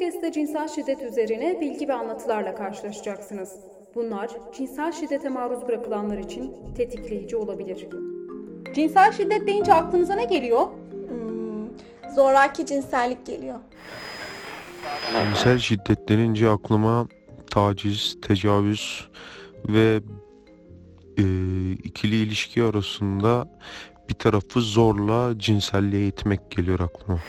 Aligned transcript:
Podcast'te 0.00 0.32
cinsel 0.32 0.68
şiddet 0.68 1.02
üzerine 1.02 1.60
bilgi 1.60 1.88
ve 1.88 1.94
anlatılarla 1.94 2.54
karşılaşacaksınız. 2.54 3.56
Bunlar 3.94 4.30
cinsel 4.56 4.92
şiddete 4.92 5.28
maruz 5.28 5.68
bırakılanlar 5.68 6.18
için 6.18 6.56
tetikleyici 6.76 7.36
olabilir. 7.36 7.88
Cinsel 8.74 9.12
şiddet 9.12 9.46
deyince 9.46 9.74
aklınıza 9.74 10.14
ne 10.14 10.24
geliyor? 10.24 10.66
Hmm, 11.08 11.68
zoraki 12.14 12.66
cinsellik 12.66 13.26
geliyor. 13.26 13.58
Cinsel 15.24 15.58
şiddet 15.58 16.08
denince 16.08 16.50
aklıma 16.50 17.08
taciz, 17.50 18.16
tecavüz 18.22 19.08
ve 19.68 20.00
e, 21.18 21.24
ikili 21.72 22.16
ilişki 22.16 22.62
arasında 22.62 23.58
bir 24.08 24.14
tarafı 24.14 24.60
zorla 24.60 25.38
cinselliğe 25.38 26.06
itmek 26.06 26.50
geliyor 26.50 26.80
aklıma. 26.80 27.20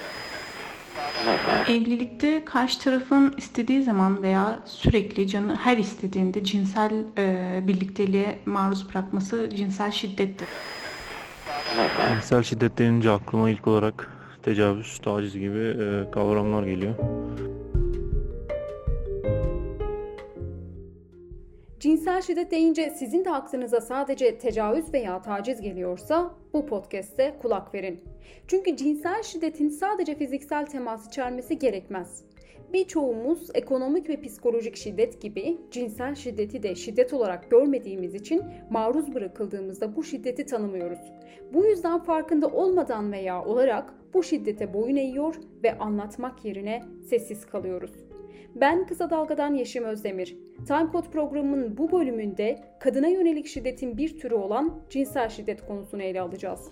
Evlilikte 1.72 2.46
karşı 2.46 2.80
tarafın 2.80 3.34
istediği 3.38 3.84
zaman 3.84 4.24
veya 4.24 4.60
sürekli 4.66 5.28
canı 5.28 5.56
her 5.56 5.78
istediğinde 5.78 6.44
cinsel 6.44 6.92
e, 7.18 7.60
birlikteliğe 7.68 8.40
maruz 8.46 8.90
bırakması 8.90 9.50
cinsel 9.56 9.92
şiddettir. 9.92 10.48
Cinsel 12.14 12.44
şiddet 12.44 12.78
denince 12.78 13.12
aklıma 13.12 13.50
ilk 13.50 13.68
olarak 13.68 14.12
tecavüz, 14.44 15.00
taciz 15.00 15.34
gibi 15.34 15.60
e, 15.60 16.12
kavramlar 16.12 16.64
geliyor. 16.64 16.96
Cinsel 21.82 22.22
şiddet 22.22 22.52
deyince 22.52 22.90
sizin 22.90 23.26
de 23.26 23.32
aklınıza 23.32 23.82
sadece 23.82 24.38
tecavüz 24.38 24.94
veya 24.94 25.22
taciz 25.22 25.62
geliyorsa 25.62 26.36
bu 26.54 26.66
podcast'te 26.66 27.36
kulak 27.42 27.74
verin. 27.74 28.00
Çünkü 28.48 28.76
cinsel 28.78 29.24
şiddetin 29.24 29.70
sadece 29.70 30.16
fiziksel 30.16 30.66
temas 30.66 31.08
içermesi 31.08 31.60
gerekmez. 31.60 32.24
Birçoğumuz 32.74 33.50
ekonomik 33.54 34.10
ve 34.10 34.22
psikolojik 34.22 34.76
şiddet 34.76 35.22
gibi 35.22 35.58
cinsel 35.72 36.16
şiddeti 36.16 36.64
de 36.64 36.76
şiddet 36.76 37.14
olarak 37.14 37.52
görmediğimiz 37.52 38.16
için 38.16 38.44
maruz 38.70 39.14
bırakıldığımızda 39.14 39.96
bu 39.96 40.04
şiddeti 40.04 40.46
tanımıyoruz. 40.46 41.00
Bu 41.54 41.66
yüzden 41.66 42.00
farkında 42.00 42.48
olmadan 42.48 43.12
veya 43.12 43.46
olarak 43.46 43.94
bu 44.14 44.24
şiddete 44.24 44.74
boyun 44.74 44.96
eğiyor 44.96 45.36
ve 45.64 45.78
anlatmak 45.78 46.46
yerine 46.46 46.84
sessiz 47.10 47.46
kalıyoruz. 47.46 48.11
Ben 48.56 48.88
Kısa 48.88 49.10
Dalga'dan 49.10 49.54
Yeşim 49.54 49.84
Özdemir. 49.84 50.38
Time 50.68 50.90
Code 50.92 51.10
programının 51.10 51.78
bu 51.78 51.92
bölümünde 51.92 52.64
kadına 52.80 53.08
yönelik 53.08 53.48
şiddetin 53.48 53.98
bir 53.98 54.20
türü 54.20 54.34
olan 54.34 54.82
cinsel 54.90 55.30
şiddet 55.30 55.66
konusunu 55.68 56.04
ele 56.04 56.22
alacağız. 56.22 56.72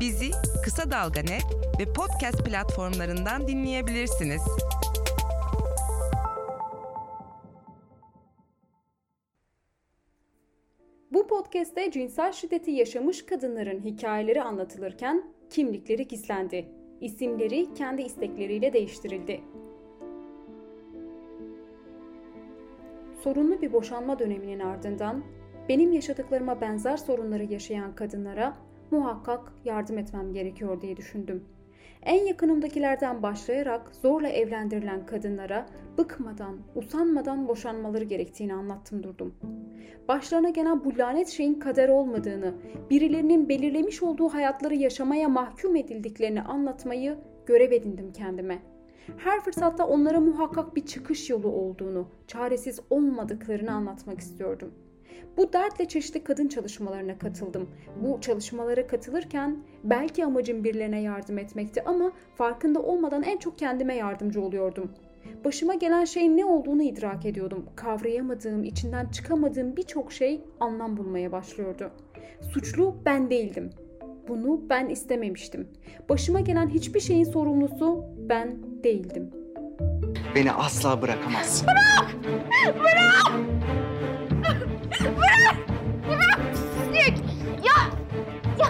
Bizi 0.00 0.30
Kısa 0.64 0.90
Dalga 0.90 1.20
Net 1.20 1.44
ve 1.80 1.92
podcast 1.92 2.44
platformlarından 2.44 3.48
dinleyebilirsiniz. 3.48 4.42
Bu 11.12 11.26
podcast'te 11.26 11.90
cinsel 11.90 12.32
şiddeti 12.32 12.70
yaşamış 12.70 13.26
kadınların 13.26 13.80
hikayeleri 13.80 14.42
anlatılırken 14.42 15.24
kimlikleri 15.50 16.08
gizlendi. 16.08 16.79
İsimleri 17.00 17.74
kendi 17.74 18.02
istekleriyle 18.02 18.72
değiştirildi. 18.72 19.40
Sorunlu 23.20 23.62
bir 23.62 23.72
boşanma 23.72 24.18
döneminin 24.18 24.60
ardından 24.60 25.24
benim 25.68 25.92
yaşadıklarıma 25.92 26.60
benzer 26.60 26.96
sorunları 26.96 27.44
yaşayan 27.44 27.94
kadınlara 27.94 28.56
muhakkak 28.90 29.52
yardım 29.64 29.98
etmem 29.98 30.32
gerekiyor 30.32 30.80
diye 30.80 30.96
düşündüm. 30.96 31.44
En 32.02 32.26
yakınımdakilerden 32.26 33.22
başlayarak 33.22 33.90
zorla 34.02 34.28
evlendirilen 34.28 35.06
kadınlara 35.06 35.66
bıkmadan, 35.98 36.56
usanmadan 36.74 37.48
boşanmaları 37.48 38.04
gerektiğini 38.04 38.54
anlattım 38.54 39.02
durdum. 39.02 39.34
Başlarına 40.08 40.50
gelen 40.50 40.84
bu 40.84 40.98
lanet 40.98 41.28
şeyin 41.28 41.54
kader 41.54 41.88
olmadığını, 41.88 42.54
birilerinin 42.90 43.48
belirlemiş 43.48 44.02
olduğu 44.02 44.28
hayatları 44.28 44.74
yaşamaya 44.74 45.28
mahkum 45.28 45.76
edildiklerini 45.76 46.42
anlatmayı 46.42 47.18
görev 47.46 47.72
edindim 47.72 48.12
kendime. 48.12 48.58
Her 49.18 49.40
fırsatta 49.40 49.86
onlara 49.86 50.20
muhakkak 50.20 50.76
bir 50.76 50.86
çıkış 50.86 51.30
yolu 51.30 51.48
olduğunu, 51.48 52.08
çaresiz 52.26 52.80
olmadıklarını 52.90 53.72
anlatmak 53.72 54.18
istiyordum. 54.20 54.74
Bu 55.36 55.52
dertle 55.52 55.88
çeşitli 55.88 56.24
kadın 56.24 56.48
çalışmalarına 56.48 57.18
katıldım. 57.18 57.68
Bu 58.02 58.20
çalışmalara 58.20 58.86
katılırken 58.86 59.56
belki 59.84 60.24
amacım 60.24 60.64
birilerine 60.64 61.00
yardım 61.02 61.38
etmekti 61.38 61.82
ama 61.84 62.12
farkında 62.34 62.82
olmadan 62.82 63.22
en 63.22 63.38
çok 63.38 63.58
kendime 63.58 63.94
yardımcı 63.94 64.42
oluyordum. 64.42 64.90
Başıma 65.44 65.74
gelen 65.74 66.04
şeyin 66.04 66.36
ne 66.36 66.44
olduğunu 66.44 66.82
idrak 66.82 67.26
ediyordum. 67.26 67.66
Kavrayamadığım, 67.76 68.64
içinden 68.64 69.06
çıkamadığım 69.06 69.76
birçok 69.76 70.12
şey 70.12 70.40
anlam 70.60 70.96
bulmaya 70.96 71.32
başlıyordu. 71.32 71.90
Suçlu 72.52 72.96
ben 73.04 73.30
değildim. 73.30 73.70
Bunu 74.28 74.60
ben 74.70 74.88
istememiştim. 74.88 75.68
Başıma 76.08 76.40
gelen 76.40 76.68
hiçbir 76.68 77.00
şeyin 77.00 77.24
sorumlusu 77.24 78.04
ben 78.28 78.56
değildim. 78.84 79.30
Beni 80.34 80.52
asla 80.52 81.02
bırakamazsın. 81.02 81.66
Bırak! 81.66 82.16
Bırak! 82.80 83.99
Bırak! 85.00 85.56
Bırak 86.08 86.40
pislik! 86.52 87.18
Ya! 87.66 87.90
Ya! 88.58 88.68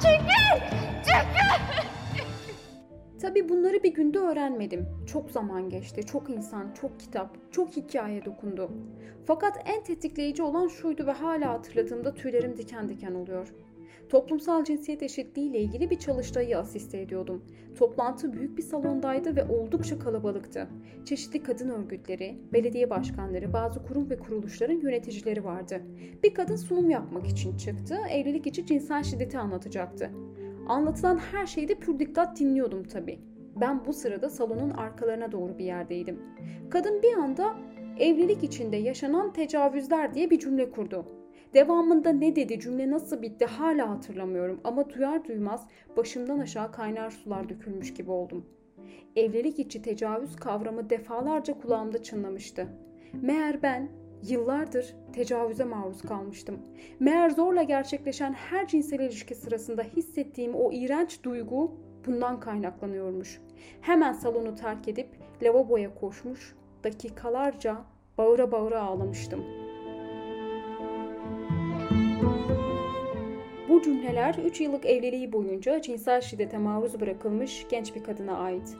Çekil! 0.00 0.76
Çekil! 1.04 1.60
Tabi 3.20 3.48
bunları 3.48 3.82
bir 3.82 3.94
günde 3.94 4.18
öğrenmedim. 4.18 4.88
Çok 5.06 5.30
zaman 5.30 5.68
geçti, 5.68 6.06
çok 6.06 6.30
insan, 6.30 6.74
çok 6.80 7.00
kitap, 7.00 7.52
çok 7.52 7.76
hikaye 7.76 8.24
dokundu. 8.24 8.70
Fakat 9.26 9.62
en 9.66 9.84
tetikleyici 9.84 10.42
olan 10.42 10.68
şuydu 10.68 11.06
ve 11.06 11.12
hala 11.12 11.52
hatırladığımda 11.52 12.14
tüylerim 12.14 12.56
diken 12.56 12.88
diken 12.88 13.14
oluyor. 13.14 13.48
Toplumsal 14.10 14.64
cinsiyet 14.64 15.02
eşitliği 15.02 15.50
ile 15.50 15.60
ilgili 15.60 15.90
bir 15.90 15.98
çalıştayı 15.98 16.58
asiste 16.58 17.00
ediyordum. 17.00 17.44
Toplantı 17.78 18.32
büyük 18.32 18.58
bir 18.58 18.62
salondaydı 18.62 19.36
ve 19.36 19.44
oldukça 19.44 19.98
kalabalıktı. 19.98 20.68
Çeşitli 21.04 21.42
kadın 21.42 21.68
örgütleri, 21.68 22.38
belediye 22.52 22.90
başkanları, 22.90 23.52
bazı 23.52 23.82
kurum 23.82 24.10
ve 24.10 24.18
kuruluşların 24.18 24.80
yöneticileri 24.80 25.44
vardı. 25.44 25.82
Bir 26.22 26.34
kadın 26.34 26.56
sunum 26.56 26.90
yapmak 26.90 27.26
için 27.26 27.56
çıktı, 27.56 27.98
evlilik 28.10 28.46
için 28.46 28.66
cinsel 28.66 29.02
şiddeti 29.02 29.38
anlatacaktı. 29.38 30.10
Anlatılan 30.68 31.18
her 31.18 31.46
şeyde 31.46 31.74
pür 31.74 31.98
dikkat 31.98 32.40
dinliyordum 32.40 32.84
tabii. 32.84 33.18
Ben 33.60 33.86
bu 33.86 33.92
sırada 33.92 34.30
salonun 34.30 34.70
arkalarına 34.70 35.32
doğru 35.32 35.58
bir 35.58 35.64
yerdeydim. 35.64 36.18
Kadın 36.70 37.02
bir 37.02 37.12
anda 37.12 37.56
evlilik 37.98 38.44
içinde 38.44 38.76
yaşanan 38.76 39.32
tecavüzler 39.32 40.14
diye 40.14 40.30
bir 40.30 40.38
cümle 40.38 40.70
kurdu. 40.70 41.19
Devamında 41.54 42.12
ne 42.12 42.36
dedi, 42.36 42.60
cümle 42.60 42.90
nasıl 42.90 43.22
bitti 43.22 43.44
hala 43.44 43.90
hatırlamıyorum 43.90 44.60
ama 44.64 44.90
duyar 44.90 45.24
duymaz 45.24 45.66
başımdan 45.96 46.38
aşağı 46.38 46.72
kaynar 46.72 47.10
sular 47.10 47.48
dökülmüş 47.48 47.94
gibi 47.94 48.10
oldum. 48.10 48.46
Evlilik 49.16 49.58
içi 49.58 49.82
tecavüz 49.82 50.36
kavramı 50.36 50.90
defalarca 50.90 51.60
kulağımda 51.60 52.02
çınlamıştı. 52.02 52.66
Meğer 53.22 53.62
ben 53.62 53.88
yıllardır 54.28 54.96
tecavüze 55.12 55.64
maruz 55.64 56.02
kalmıştım. 56.02 56.58
Meğer 57.00 57.30
zorla 57.30 57.62
gerçekleşen 57.62 58.32
her 58.32 58.66
cinsel 58.66 59.00
ilişki 59.00 59.34
sırasında 59.34 59.82
hissettiğim 59.82 60.54
o 60.54 60.72
iğrenç 60.72 61.22
duygu 61.22 61.72
bundan 62.06 62.40
kaynaklanıyormuş. 62.40 63.40
Hemen 63.80 64.12
salonu 64.12 64.54
terk 64.54 64.88
edip 64.88 65.08
lavaboya 65.42 65.94
koşmuş, 65.94 66.56
dakikalarca 66.84 67.76
bağıra 68.18 68.52
bağıra 68.52 68.82
ağlamıştım.'' 68.82 69.59
Bu 73.68 73.82
cümleler 73.82 74.34
3 74.44 74.60
yıllık 74.60 74.86
evliliği 74.86 75.32
boyunca 75.32 75.82
cinsel 75.82 76.20
şiddete 76.20 76.58
maruz 76.58 77.00
bırakılmış 77.00 77.66
genç 77.70 77.94
bir 77.94 78.04
kadına 78.04 78.38
ait. 78.38 78.76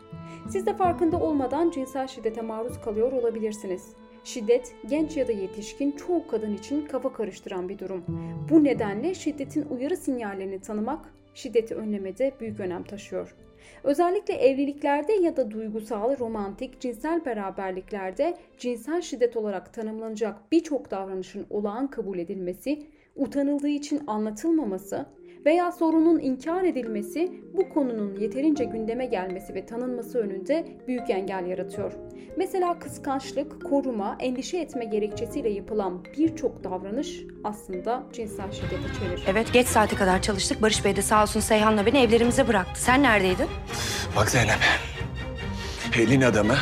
Siz 0.49 0.67
de 0.67 0.75
farkında 0.75 1.21
olmadan 1.21 1.71
cinsel 1.71 2.07
şiddete 2.07 2.41
maruz 2.41 2.81
kalıyor 2.81 3.13
olabilirsiniz. 3.13 3.93
Şiddet 4.25 4.75
genç 4.89 5.17
ya 5.17 5.29
da 5.29 5.33
yetişkin 5.33 5.93
çoğu 5.93 6.27
kadın 6.27 6.55
için 6.55 6.87
kafa 6.87 7.13
karıştıran 7.13 7.69
bir 7.69 7.79
durum. 7.79 8.05
Bu 8.51 8.65
nedenle 8.65 9.15
şiddetin 9.15 9.67
uyarı 9.71 9.97
sinyallerini 9.97 10.61
tanımak 10.61 11.13
şiddeti 11.35 11.75
önlemede 11.75 12.33
büyük 12.41 12.61
önem 12.61 12.85
taşıyor. 12.85 13.35
Özellikle 13.85 14.35
evliliklerde 14.35 15.13
ya 15.13 15.37
da 15.37 15.51
duygusal, 15.51 16.19
romantik, 16.19 16.81
cinsel 16.81 17.25
beraberliklerde 17.25 18.37
cinsel 18.59 19.01
şiddet 19.01 19.37
olarak 19.37 19.75
tanımlanacak 19.75 20.53
birçok 20.53 20.91
davranışın 20.91 21.47
olağan 21.51 21.91
kabul 21.91 22.19
edilmesi 22.19 22.87
utanıldığı 23.21 23.69
için 23.69 24.03
anlatılmaması 24.07 25.07
veya 25.47 25.73
sorunun 25.73 26.19
inkar 26.19 26.65
edilmesi 26.65 27.33
bu 27.55 27.69
konunun 27.69 28.17
yeterince 28.21 28.65
gündeme 28.65 29.07
gelmesi 29.07 29.55
ve 29.55 29.67
tanınması 29.67 30.19
önünde 30.19 30.67
büyük 30.87 31.11
engel 31.11 31.47
yaratıyor. 31.47 31.93
Mesela 32.37 32.79
kıskançlık, 32.79 33.65
koruma, 33.71 34.17
endişe 34.21 34.59
etme 34.59 34.85
gerekçesiyle 34.85 35.49
yapılan 35.49 36.05
birçok 36.19 36.65
davranış 36.65 37.21
aslında 37.45 38.03
cinsel 38.13 38.53
şiddet 38.53 38.97
içerir. 38.97 39.25
Evet 39.29 39.53
geç 39.53 39.67
saate 39.67 39.97
kadar 39.97 40.23
çalıştık. 40.23 40.63
Barış 40.63 40.85
Bey 40.85 40.97
de 40.97 41.03
sağ 41.03 41.23
olsun 41.23 41.41
Seyhan'la 41.41 41.87
beni 41.87 41.99
evlerimize 41.99 42.49
bıraktı. 42.49 42.83
Sen 42.83 43.03
neredeydin? 43.03 43.47
Bak 44.17 44.31
Zeynep. 44.31 44.59
Pelin 45.93 46.21
adamı 46.21 46.55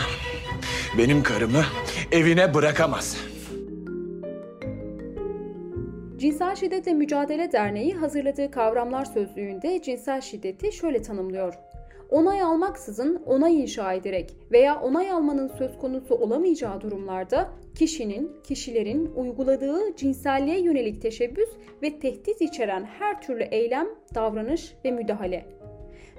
benim 0.98 1.22
karımı 1.22 1.62
evine 2.12 2.54
bırakamaz. 2.54 3.27
Cinsel 6.18 6.54
Şiddetle 6.54 6.94
Mücadele 6.94 7.52
Derneği 7.52 7.94
hazırladığı 7.94 8.50
kavramlar 8.50 9.04
sözlüğünde 9.04 9.82
cinsel 9.82 10.20
şiddeti 10.20 10.72
şöyle 10.72 11.02
tanımlıyor. 11.02 11.54
Onay 12.10 12.42
almaksızın 12.42 13.22
onay 13.26 13.60
inşa 13.62 13.92
ederek 13.92 14.36
veya 14.52 14.80
onay 14.80 15.10
almanın 15.10 15.48
söz 15.48 15.78
konusu 15.78 16.14
olamayacağı 16.14 16.80
durumlarda 16.80 17.50
kişinin, 17.74 18.32
kişilerin 18.44 19.10
uyguladığı 19.16 19.96
cinselliğe 19.96 20.60
yönelik 20.60 21.02
teşebbüs 21.02 21.48
ve 21.82 21.98
tehdit 21.98 22.40
içeren 22.40 22.84
her 22.84 23.22
türlü 23.22 23.42
eylem, 23.42 23.86
davranış 24.14 24.74
ve 24.84 24.90
müdahale. 24.90 25.57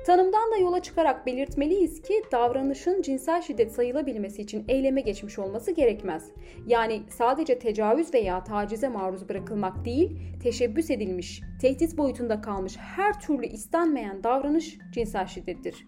Tanımdan 0.06 0.52
da 0.52 0.58
yola 0.58 0.80
çıkarak 0.82 1.26
belirtmeliyiz 1.26 2.02
ki 2.02 2.24
davranışın 2.32 3.02
cinsel 3.02 3.42
şiddet 3.42 3.72
sayılabilmesi 3.72 4.42
için 4.42 4.66
eyleme 4.68 5.02
geçmiş 5.02 5.40
olması 5.40 5.72
gerekmez. 5.72 6.32
Yani 6.68 7.02
sadece 7.10 7.60
tecavüz 7.60 8.14
veya 8.14 8.44
tacize 8.44 8.90
maruz 8.90 9.30
bırakılmak 9.30 9.86
değil, 9.86 10.18
teşebbüs 10.44 10.90
edilmiş, 10.90 11.42
tehdit 11.62 11.98
boyutunda 11.98 12.42
kalmış 12.42 12.78
her 12.78 13.20
türlü 13.20 13.46
istenmeyen 13.46 14.24
davranış 14.24 14.78
cinsel 14.94 15.28
şiddettir. 15.28 15.88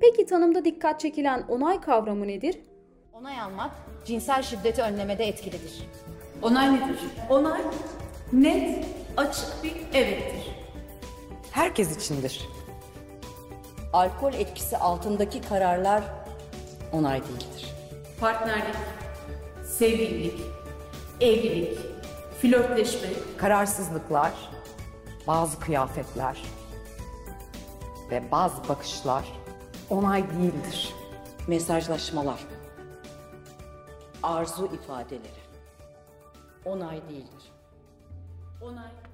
Peki 0.00 0.26
tanımda 0.26 0.64
dikkat 0.64 1.00
çekilen 1.00 1.42
onay 1.48 1.80
kavramı 1.80 2.28
nedir? 2.28 2.60
Onay 3.12 3.40
almak 3.40 3.70
cinsel 4.04 4.42
şiddeti 4.42 4.82
önlemede 4.82 5.24
etkilidir. 5.24 5.88
Onay 6.42 6.74
nedir? 6.74 7.00
Onay 7.30 7.60
net, 8.32 8.84
açık 9.16 9.64
bir 9.64 9.98
evettir. 9.98 10.54
Herkes 11.50 11.96
içindir. 11.96 12.48
Alkol 13.92 14.34
etkisi 14.34 14.76
altındaki 14.76 15.40
kararlar 15.40 16.02
onay 16.92 17.22
değildir. 17.22 17.74
Partnerlik, 18.20 18.76
sevgililik, 19.64 20.40
evlilik, 21.20 21.78
flörtleşme, 22.42 23.08
Kararsızlıklar, 23.38 24.32
bazı 25.26 25.60
kıyafetler 25.60 26.42
ve 28.10 28.30
bazı 28.30 28.68
bakışlar 28.68 29.24
onay 29.90 30.30
değildir. 30.30 30.94
Mesajlaşmalar, 31.46 32.40
arzu 34.22 34.66
ifadeleri 34.66 35.48
onay 36.64 37.08
değildir. 37.08 37.52
onay. 38.62 39.07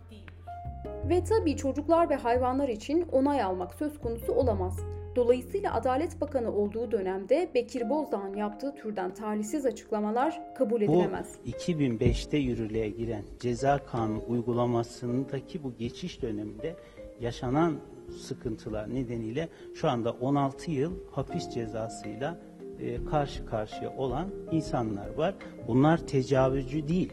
Ve 1.08 1.24
tabii 1.24 1.56
çocuklar 1.56 2.10
ve 2.10 2.14
hayvanlar 2.14 2.68
için 2.68 3.02
onay 3.12 3.42
almak 3.42 3.74
söz 3.74 3.98
konusu 3.98 4.32
olamaz. 4.32 4.80
Dolayısıyla 5.16 5.74
Adalet 5.74 6.20
Bakanı 6.20 6.52
olduğu 6.52 6.90
dönemde 6.90 7.50
Bekir 7.54 7.90
Bozdağ'ın 7.90 8.34
yaptığı 8.34 8.74
türden 8.74 9.14
talihsiz 9.14 9.66
açıklamalar 9.66 10.54
kabul 10.54 10.82
edilemez. 10.82 11.38
Bu 11.46 11.50
2005'te 11.50 12.36
yürürlüğe 12.36 12.88
giren 12.88 13.24
ceza 13.40 13.78
kanunu 13.78 14.22
uygulamasındaki 14.28 15.62
bu 15.62 15.74
geçiş 15.76 16.22
döneminde 16.22 16.76
yaşanan 17.20 17.78
sıkıntılar 18.20 18.94
nedeniyle 18.94 19.48
şu 19.74 19.88
anda 19.88 20.12
16 20.12 20.70
yıl 20.70 20.92
hapis 21.10 21.50
cezasıyla 21.50 22.40
e, 22.80 23.04
karşı 23.04 23.46
karşıya 23.46 23.96
olan 23.96 24.28
insanlar 24.52 25.14
var. 25.14 25.34
Bunlar 25.68 26.06
tecavüzcü 26.06 26.88
değil. 26.88 27.12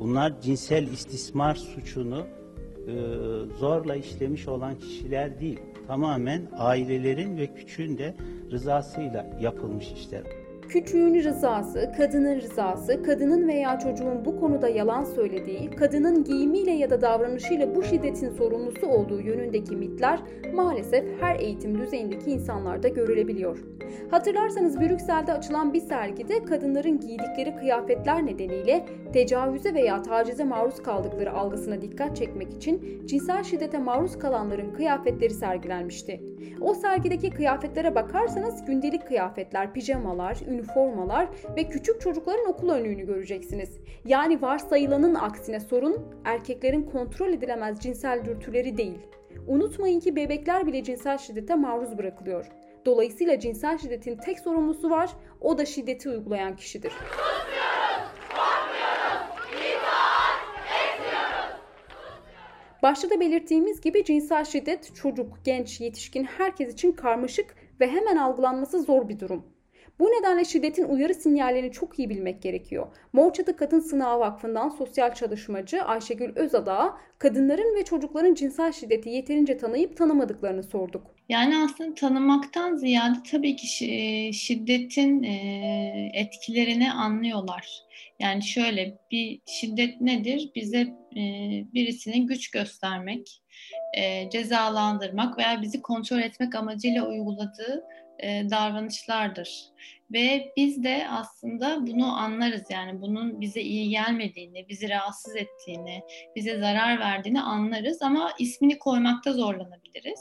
Bunlar 0.00 0.40
cinsel 0.40 0.86
istismar 0.86 1.54
suçunu 1.54 2.26
zorla 3.58 3.96
işlemiş 3.96 4.48
olan 4.48 4.74
kişiler 4.78 5.40
değil. 5.40 5.60
Tamamen 5.86 6.42
ailelerin 6.52 7.36
ve 7.36 7.46
küçüğün 7.46 7.98
de 7.98 8.14
rızasıyla 8.50 9.38
yapılmış 9.40 9.92
işler. 9.92 10.22
Küçüğün 10.68 11.14
rızası, 11.24 11.92
kadının 11.96 12.40
rızası, 12.40 13.02
kadının 13.02 13.48
veya 13.48 13.78
çocuğun 13.78 14.24
bu 14.24 14.40
konuda 14.40 14.68
yalan 14.68 15.04
söylediği, 15.04 15.70
kadının 15.70 16.24
giyimiyle 16.24 16.70
ya 16.70 16.90
da 16.90 17.00
davranışıyla 17.00 17.74
bu 17.74 17.82
şiddetin 17.82 18.30
sorumlusu 18.30 18.86
olduğu 18.86 19.20
yönündeki 19.20 19.76
mitler 19.76 20.20
maalesef 20.54 21.04
her 21.20 21.40
eğitim 21.40 21.78
düzeyindeki 21.78 22.30
insanlarda 22.30 22.88
görülebiliyor. 22.88 23.58
Hatırlarsanız 24.10 24.80
Brüksel'de 24.80 25.32
açılan 25.32 25.72
bir 25.72 25.80
sergide 25.80 26.44
kadınların 26.44 27.00
giydikleri 27.00 27.56
kıyafetler 27.56 28.26
nedeniyle 28.26 28.86
tecavüze 29.12 29.74
veya 29.74 30.02
tacize 30.02 30.44
maruz 30.44 30.82
kaldıkları 30.82 31.32
algısına 31.32 31.82
dikkat 31.82 32.16
çekmek 32.16 32.52
için 32.52 33.06
cinsel 33.06 33.42
şiddete 33.42 33.78
maruz 33.78 34.18
kalanların 34.18 34.72
kıyafetleri 34.72 35.34
sergilenmişti. 35.34 36.20
O 36.60 36.74
sergideki 36.74 37.30
kıyafetlere 37.30 37.94
bakarsanız 37.94 38.64
gündelik 38.64 39.06
kıyafetler, 39.06 39.72
pijamalar, 39.72 40.38
üniformalar 40.56 41.28
ve 41.56 41.68
küçük 41.68 42.00
çocukların 42.00 42.48
okul 42.48 42.70
önlüğünü 42.70 43.06
göreceksiniz. 43.06 43.78
Yani 44.04 44.42
varsayılanın 44.42 45.14
aksine 45.14 45.60
sorun 45.60 46.06
erkeklerin 46.24 46.82
kontrol 46.82 47.28
edilemez 47.28 47.80
cinsel 47.80 48.24
dürtüleri 48.24 48.76
değil. 48.76 48.98
Unutmayın 49.46 50.00
ki 50.00 50.16
bebekler 50.16 50.66
bile 50.66 50.82
cinsel 50.82 51.18
şiddete 51.18 51.54
maruz 51.54 51.98
bırakılıyor. 51.98 52.46
Dolayısıyla 52.86 53.40
cinsel 53.40 53.78
şiddetin 53.78 54.16
tek 54.16 54.38
sorumlusu 54.40 54.90
var, 54.90 55.10
o 55.40 55.58
da 55.58 55.64
şiddeti 55.64 56.10
uygulayan 56.10 56.56
kişidir. 56.56 56.92
Başta 62.82 63.10
da 63.10 63.20
belirttiğimiz 63.20 63.80
gibi 63.80 64.04
cinsel 64.04 64.44
şiddet 64.44 64.94
çocuk, 64.94 65.38
genç, 65.44 65.80
yetişkin 65.80 66.24
herkes 66.24 66.72
için 66.72 66.92
karmaşık 66.92 67.54
ve 67.80 67.90
hemen 67.90 68.16
algılanması 68.16 68.82
zor 68.82 69.08
bir 69.08 69.18
durum. 69.18 69.55
Bu 69.98 70.04
nedenle 70.04 70.44
şiddetin 70.44 70.84
uyarı 70.84 71.14
sinyallerini 71.14 71.72
çok 71.72 71.98
iyi 71.98 72.10
bilmek 72.10 72.42
gerekiyor. 72.42 72.86
Morçatı 73.12 73.56
Kadın 73.56 73.80
Sınağı 73.80 74.18
Vakfı'ndan 74.18 74.68
sosyal 74.68 75.14
çalışmacı 75.14 75.82
Ayşegül 75.82 76.36
Özadağ'a 76.36 76.96
kadınların 77.18 77.76
ve 77.76 77.84
çocukların 77.84 78.34
cinsel 78.34 78.72
şiddeti 78.72 79.08
yeterince 79.08 79.56
tanıyıp 79.56 79.96
tanımadıklarını 79.96 80.62
sorduk. 80.62 81.06
Yani 81.28 81.56
aslında 81.58 81.94
tanımaktan 81.94 82.76
ziyade 82.76 83.18
tabii 83.30 83.56
ki 83.56 83.66
şiddetin 84.34 85.22
etkilerini 86.14 86.92
anlıyorlar. 86.92 87.68
Yani 88.20 88.42
şöyle 88.42 88.98
bir 89.10 89.40
şiddet 89.46 90.00
nedir? 90.00 90.50
Bize 90.54 90.86
birisinin 91.74 92.26
güç 92.26 92.50
göstermek, 92.50 93.42
cezalandırmak 94.32 95.38
veya 95.38 95.62
bizi 95.62 95.82
kontrol 95.82 96.18
etmek 96.18 96.54
amacıyla 96.54 97.08
uyguladığı 97.08 97.84
davranışlardır. 98.22 99.64
Ve 100.12 100.52
biz 100.56 100.84
de 100.84 101.06
aslında 101.10 101.86
bunu 101.86 102.16
anlarız 102.16 102.62
yani 102.70 103.00
bunun 103.00 103.40
bize 103.40 103.60
iyi 103.60 103.90
gelmediğini, 103.90 104.68
bizi 104.68 104.88
rahatsız 104.88 105.36
ettiğini, 105.36 106.02
bize 106.36 106.58
zarar 106.58 107.00
verdiğini 107.00 107.40
anlarız 107.40 108.02
ama 108.02 108.32
ismini 108.38 108.78
koymakta 108.78 109.32
zorlanabiliriz. 109.32 110.20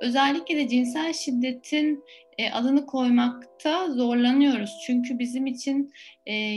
Özellikle 0.00 0.56
de 0.56 0.68
cinsel 0.68 1.12
şiddetin 1.12 2.04
adını 2.52 2.86
koymakta 2.86 3.90
zorlanıyoruz. 3.90 4.70
Çünkü 4.86 5.18
bizim 5.18 5.46
için 5.46 5.92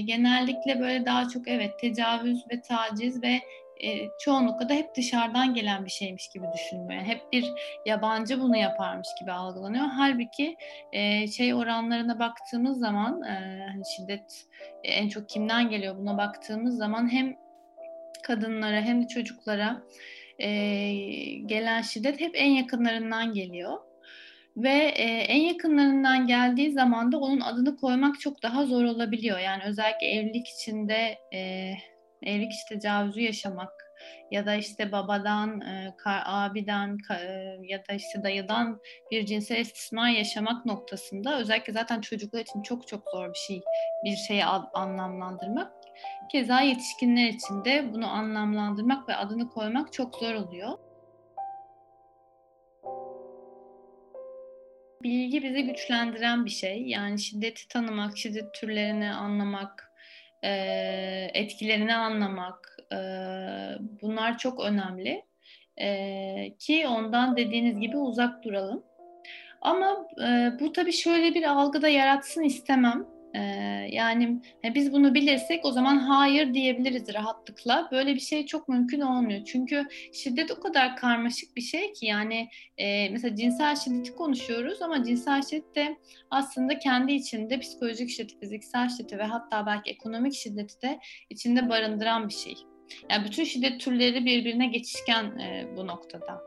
genellikle 0.05 0.79
böyle 0.79 1.05
daha 1.05 1.29
çok 1.29 1.47
evet 1.47 1.79
tecavüz 1.79 2.45
ve 2.51 2.61
taciz 2.61 3.23
ve 3.23 3.39
e, 3.83 4.09
çoğunlukla 4.19 4.69
da 4.69 4.73
hep 4.73 4.95
dışarıdan 4.95 5.53
gelen 5.53 5.85
bir 5.85 5.91
şeymiş 5.91 6.29
gibi 6.29 6.45
düşünülüyor. 6.53 7.01
Hep 7.01 7.21
bir 7.33 7.51
yabancı 7.85 8.41
bunu 8.41 8.57
yaparmış 8.57 9.07
gibi 9.19 9.31
algılanıyor. 9.31 9.85
Halbuki 9.85 10.55
e, 10.93 11.27
şey 11.27 11.53
oranlarına 11.53 12.19
baktığımız 12.19 12.79
zaman 12.79 13.23
e, 13.23 13.65
hani 13.71 13.83
şiddet 13.95 14.45
e, 14.83 14.91
en 14.91 15.09
çok 15.09 15.29
kimden 15.29 15.69
geliyor 15.69 15.97
buna 15.97 16.17
baktığımız 16.17 16.77
zaman 16.77 17.11
hem 17.11 17.35
kadınlara 18.23 18.81
hem 18.81 19.03
de 19.03 19.07
çocuklara 19.07 19.81
e, 20.39 20.49
gelen 21.45 21.81
şiddet 21.81 22.19
hep 22.19 22.31
en 22.33 22.49
yakınlarından 22.49 23.33
geliyor. 23.33 23.77
Ve 24.57 24.91
e, 24.95 25.03
en 25.03 25.39
yakınlarından 25.39 26.27
geldiği 26.27 26.71
zaman 26.71 27.11
da 27.11 27.19
onun 27.19 27.39
adını 27.39 27.77
koymak 27.77 28.19
çok 28.19 28.43
daha 28.43 28.65
zor 28.65 28.83
olabiliyor. 28.83 29.39
Yani 29.39 29.63
özellikle 29.63 30.07
evlilik 30.07 30.47
içinde 30.47 31.17
e, 31.33 31.73
Evlilik 32.23 32.51
işte 32.51 32.79
tecavüzü 32.79 33.21
yaşamak 33.21 33.91
ya 34.31 34.45
da 34.45 34.55
işte 34.55 34.91
babadan, 34.91 35.61
e, 35.61 35.95
kar, 35.97 36.23
abiden 36.25 36.97
ka, 36.97 37.15
e, 37.15 37.57
ya 37.61 37.87
da 37.89 37.93
işte 37.93 38.23
dayıdan 38.23 38.81
bir 39.11 39.25
cinsel 39.25 39.59
istismar 39.59 40.09
yaşamak 40.09 40.65
noktasında 40.65 41.39
özellikle 41.39 41.73
zaten 41.73 42.01
çocuklar 42.01 42.39
için 42.39 42.61
çok 42.61 42.87
çok 42.87 43.03
zor 43.11 43.29
bir 43.29 43.39
şey 43.39 43.61
bir 44.05 44.15
şeyi 44.15 44.45
ad, 44.45 44.63
anlamlandırmak. 44.73 45.71
Keza 46.31 46.61
yetişkinler 46.61 47.27
için 47.29 47.65
de 47.65 47.93
bunu 47.93 48.07
anlamlandırmak 48.07 49.09
ve 49.09 49.15
adını 49.15 49.49
koymak 49.49 49.93
çok 49.93 50.15
zor 50.15 50.33
oluyor. 50.33 50.77
Bilgi 55.03 55.43
bizi 55.43 55.63
güçlendiren 55.63 56.45
bir 56.45 56.49
şey. 56.49 56.81
Yani 56.81 57.19
şiddeti 57.19 57.67
tanımak, 57.67 58.17
şiddet 58.17 58.53
türlerini 58.53 59.13
anlamak, 59.13 59.90
etkilerini 61.33 61.95
anlamak 61.95 62.77
bunlar 64.01 64.37
çok 64.37 64.59
önemli. 64.59 65.23
Ki 66.59 66.87
ondan 66.87 67.37
dediğiniz 67.37 67.79
gibi 67.79 67.97
uzak 67.97 68.43
duralım. 68.43 68.83
Ama 69.61 70.07
bu 70.59 70.71
tabii 70.73 70.93
şöyle 70.93 71.33
bir 71.33 71.43
algıda 71.43 71.87
yaratsın 71.87 72.43
istemem. 72.43 73.05
Yani 73.91 74.41
biz 74.75 74.93
bunu 74.93 75.13
bilirsek 75.13 75.65
o 75.65 75.71
zaman 75.71 75.97
hayır 75.97 76.53
diyebiliriz 76.53 77.13
rahatlıkla. 77.13 77.89
Böyle 77.91 78.15
bir 78.15 78.19
şey 78.19 78.45
çok 78.45 78.69
mümkün 78.69 79.01
olmuyor. 79.01 79.45
Çünkü 79.45 79.85
şiddet 80.13 80.51
o 80.51 80.59
kadar 80.59 80.95
karmaşık 80.95 81.55
bir 81.55 81.61
şey 81.61 81.93
ki 81.93 82.05
yani 82.05 82.47
e, 82.77 83.09
mesela 83.09 83.35
cinsel 83.35 83.75
şiddeti 83.75 84.15
konuşuyoruz 84.15 84.81
ama 84.81 85.03
cinsel 85.03 85.41
şiddet 85.41 85.75
de 85.75 85.97
aslında 86.29 86.79
kendi 86.79 87.13
içinde 87.13 87.59
psikolojik 87.59 88.09
şiddet, 88.09 88.39
fiziksel 88.39 88.89
şiddeti 88.89 89.17
ve 89.17 89.23
hatta 89.23 89.65
belki 89.65 89.91
ekonomik 89.91 90.33
şiddeti 90.33 90.81
de 90.81 90.99
içinde 91.29 91.69
barındıran 91.69 92.29
bir 92.29 92.33
şey. 92.33 92.55
Yani 93.09 93.25
bütün 93.25 93.43
şiddet 93.43 93.79
türleri 93.79 94.25
birbirine 94.25 94.67
geçişken 94.67 95.25
e, 95.25 95.67
bu 95.77 95.87
noktada. 95.87 96.41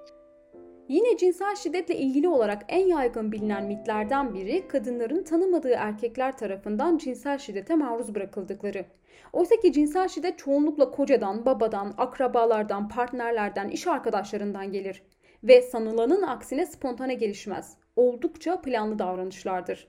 Yine 0.88 1.16
cinsel 1.16 1.56
şiddetle 1.56 1.96
ilgili 1.96 2.28
olarak 2.28 2.62
en 2.68 2.86
yaygın 2.86 3.32
bilinen 3.32 3.64
mitlerden 3.64 4.34
biri 4.34 4.68
kadınların 4.68 5.24
tanımadığı 5.24 5.72
erkekler 5.72 6.38
tarafından 6.38 6.98
cinsel 6.98 7.38
şiddete 7.38 7.74
maruz 7.74 8.14
bırakıldıkları. 8.14 8.84
Oysa 9.32 9.56
ki 9.56 9.72
cinsel 9.72 10.08
şiddet 10.08 10.38
çoğunlukla 10.38 10.90
kocadan, 10.90 11.46
babadan, 11.46 11.94
akrabalardan, 11.98 12.88
partnerlerden, 12.88 13.68
iş 13.68 13.86
arkadaşlarından 13.86 14.72
gelir 14.72 15.02
ve 15.44 15.62
sanılanın 15.62 16.22
aksine 16.22 16.66
spontane 16.66 17.14
gelişmez. 17.14 17.76
Oldukça 17.96 18.60
planlı 18.60 18.98
davranışlardır. 18.98 19.88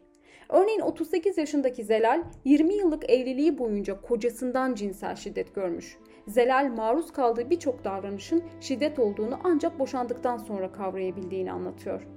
Örneğin 0.49 0.81
38 0.81 1.37
yaşındaki 1.37 1.83
Zelal 1.83 2.23
20 2.45 2.73
yıllık 2.73 3.09
evliliği 3.09 3.57
boyunca 3.57 4.01
kocasından 4.01 4.75
cinsel 4.75 5.15
şiddet 5.15 5.55
görmüş. 5.55 5.97
Zelal 6.27 6.71
maruz 6.75 7.13
kaldığı 7.13 7.49
birçok 7.49 7.83
davranışın 7.83 8.43
şiddet 8.61 8.99
olduğunu 8.99 9.39
ancak 9.43 9.79
boşandıktan 9.79 10.37
sonra 10.37 10.71
kavrayabildiğini 10.71 11.51
anlatıyor. 11.51 12.07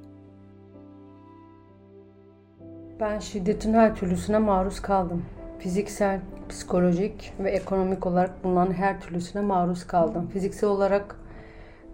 Ben 3.01 3.19
şiddetin 3.19 3.75
her 3.75 3.97
türlüsüne 3.97 4.39
maruz 4.39 4.81
kaldım. 4.83 5.25
Fiziksel, 5.59 6.21
psikolojik 6.49 7.33
ve 7.41 7.51
ekonomik 7.51 8.07
olarak 8.07 8.45
bunların 8.45 8.73
her 8.73 9.01
türlüsüne 9.01 9.43
maruz 9.43 9.87
kaldım. 9.87 10.29
Fiziksel 10.33 10.71
olarak 10.71 11.17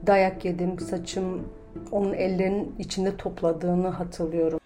dayak 0.06 0.44
yedim, 0.44 0.78
saçım 0.78 1.48
onun 1.92 2.12
ellerinin 2.12 2.74
içinde 2.78 3.16
topladığını 3.16 3.88
hatırlıyorum. 3.88 4.60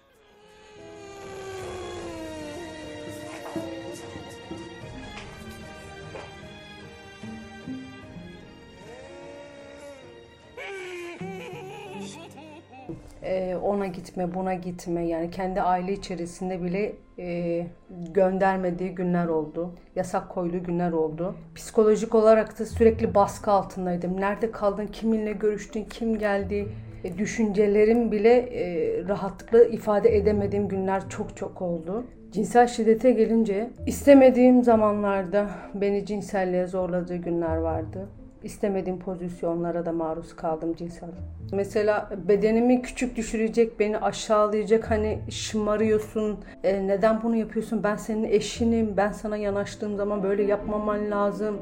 Gitme, 14.09 14.33
buna 14.33 14.53
gitme 14.53 15.07
yani 15.07 15.31
kendi 15.31 15.61
aile 15.61 15.93
içerisinde 15.93 16.63
bile 16.63 16.93
e, 17.19 17.67
göndermediği 18.13 18.95
günler 18.95 19.27
oldu. 19.27 19.71
Yasak 19.95 20.29
koyduğu 20.29 20.63
günler 20.63 20.91
oldu. 20.91 21.35
Psikolojik 21.55 22.15
olarak 22.15 22.59
da 22.59 22.65
sürekli 22.65 23.15
baskı 23.15 23.51
altındaydım. 23.51 24.21
Nerede 24.21 24.51
kaldın, 24.51 24.87
kiminle 24.87 25.31
görüştün, 25.31 25.83
kim 25.83 26.17
geldi, 26.17 26.67
e, 27.03 27.17
düşüncelerim 27.17 28.11
bile 28.11 28.33
e, 28.33 29.07
rahatlıkla 29.07 29.63
ifade 29.63 30.17
edemediğim 30.17 30.67
günler 30.67 31.09
çok 31.09 31.37
çok 31.37 31.61
oldu. 31.61 32.03
Cinsel 32.31 32.67
şiddete 32.67 33.11
gelince 33.11 33.69
istemediğim 33.87 34.63
zamanlarda 34.63 35.49
beni 35.73 36.05
cinselliğe 36.05 36.67
zorladığı 36.67 37.15
günler 37.15 37.55
vardı 37.57 38.09
istemediğim 38.43 38.99
pozisyonlara 38.99 39.85
da 39.85 39.91
maruz 39.91 40.35
kaldım 40.35 40.75
cinsel. 40.75 41.09
Mesela 41.51 42.09
bedenimi 42.27 42.81
küçük 42.81 43.15
düşürecek, 43.15 43.79
beni 43.79 43.97
aşağılayacak 43.97 44.91
hani 44.91 45.19
şımarıyorsun, 45.29 46.39
e, 46.63 46.87
neden 46.87 47.23
bunu 47.23 47.35
yapıyorsun, 47.35 47.83
ben 47.83 47.95
senin 47.95 48.23
eşinim, 48.23 48.97
ben 48.97 49.11
sana 49.11 49.37
yanaştığım 49.37 49.97
zaman 49.97 50.23
böyle 50.23 50.43
yapmaman 50.43 51.11
lazım. 51.11 51.57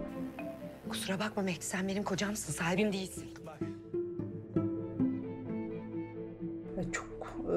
Kusura 0.90 1.20
bakma 1.20 1.44
Mehdi 1.44 1.66
sen 1.66 1.88
benim 1.88 2.04
kocamsın, 2.04 2.54
sahibim 2.54 2.94
değilsin. 2.94 3.26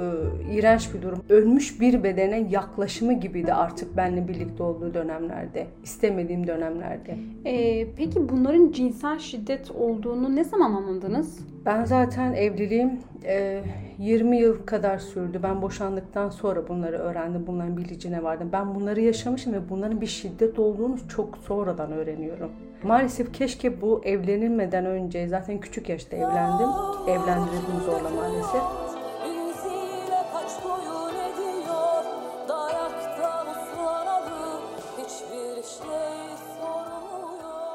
E, 0.00 0.54
iğrenç 0.54 0.94
bir 0.94 1.02
durum. 1.02 1.24
Ölmüş 1.28 1.80
bir 1.80 2.02
bedene 2.02 2.46
yaklaşımı 2.50 3.12
gibiydi 3.12 3.54
artık 3.54 3.96
benimle 3.96 4.28
birlikte 4.28 4.62
olduğu 4.62 4.94
dönemlerde. 4.94 5.66
istemediğim 5.82 6.46
dönemlerde. 6.46 7.16
Ee, 7.46 7.86
peki 7.96 8.28
bunların 8.28 8.72
cinsel 8.72 9.18
şiddet 9.18 9.70
olduğunu 9.70 10.36
ne 10.36 10.44
zaman 10.44 10.72
anladınız? 10.72 11.38
Ben 11.66 11.84
zaten 11.84 12.32
evliliğim 12.32 12.90
e, 13.24 13.62
20 13.98 14.38
yıl 14.38 14.66
kadar 14.66 14.98
sürdü. 14.98 15.40
Ben 15.42 15.62
boşandıktan 15.62 16.30
sonra 16.30 16.68
bunları 16.68 16.96
öğrendim. 16.96 17.44
Bunların 17.46 17.76
bilicine 17.76 18.22
vardım. 18.22 18.48
Ben 18.52 18.74
bunları 18.74 19.00
yaşamışım 19.00 19.52
ve 19.52 19.68
bunların 19.68 20.00
bir 20.00 20.06
şiddet 20.06 20.58
olduğunu 20.58 21.08
çok 21.08 21.38
sonradan 21.38 21.92
öğreniyorum. 21.92 22.50
Maalesef 22.82 23.32
keşke 23.32 23.80
bu 23.80 24.00
evlenilmeden 24.04 24.86
önce 24.86 25.28
zaten 25.28 25.58
küçük 25.58 25.88
yaşta 25.88 26.16
evlendim. 26.16 26.68
Evlendirildim 27.08 27.80
zorla 27.86 28.10
maalesef. 28.10 28.99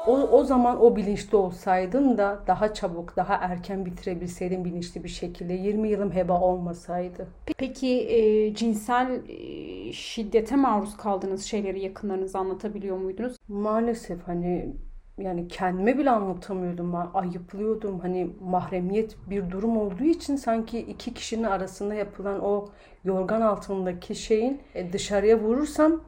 O, 0.06 0.12
o 0.12 0.44
zaman 0.44 0.82
o 0.84 0.96
bilinçli 0.96 1.36
olsaydım 1.36 2.18
da 2.18 2.40
daha 2.46 2.74
çabuk, 2.74 3.16
daha 3.16 3.34
erken 3.34 3.86
bitirebilseydim 3.86 4.64
bilinçli 4.64 5.04
bir 5.04 5.08
şekilde. 5.08 5.52
20 5.52 5.88
yılım 5.88 6.12
heba 6.12 6.40
olmasaydı. 6.40 7.28
Peki 7.58 8.08
e, 8.08 8.54
cinsel 8.54 9.20
e, 9.28 9.92
şiddete 9.92 10.56
maruz 10.56 10.96
kaldığınız 10.96 11.44
şeyleri 11.44 11.80
yakınlarınıza 11.80 12.38
anlatabiliyor 12.38 12.96
muydunuz? 12.96 13.36
Maalesef 13.48 14.22
hani 14.26 14.74
yani 15.18 15.48
kendime 15.48 15.98
bile 15.98 16.10
anlatamıyordum. 16.10 16.94
Ayıplıyordum. 17.14 18.00
Hani 18.00 18.30
mahremiyet 18.40 19.16
bir 19.30 19.50
durum 19.50 19.76
olduğu 19.76 20.04
için 20.04 20.36
sanki 20.36 20.78
iki 20.78 21.14
kişinin 21.14 21.44
arasında 21.44 21.94
yapılan 21.94 22.40
o 22.44 22.68
yorgan 23.04 23.40
altındaki 23.40 24.14
şeyin 24.14 24.60
e, 24.74 24.92
dışarıya 24.92 25.38
vurursam 25.40 26.00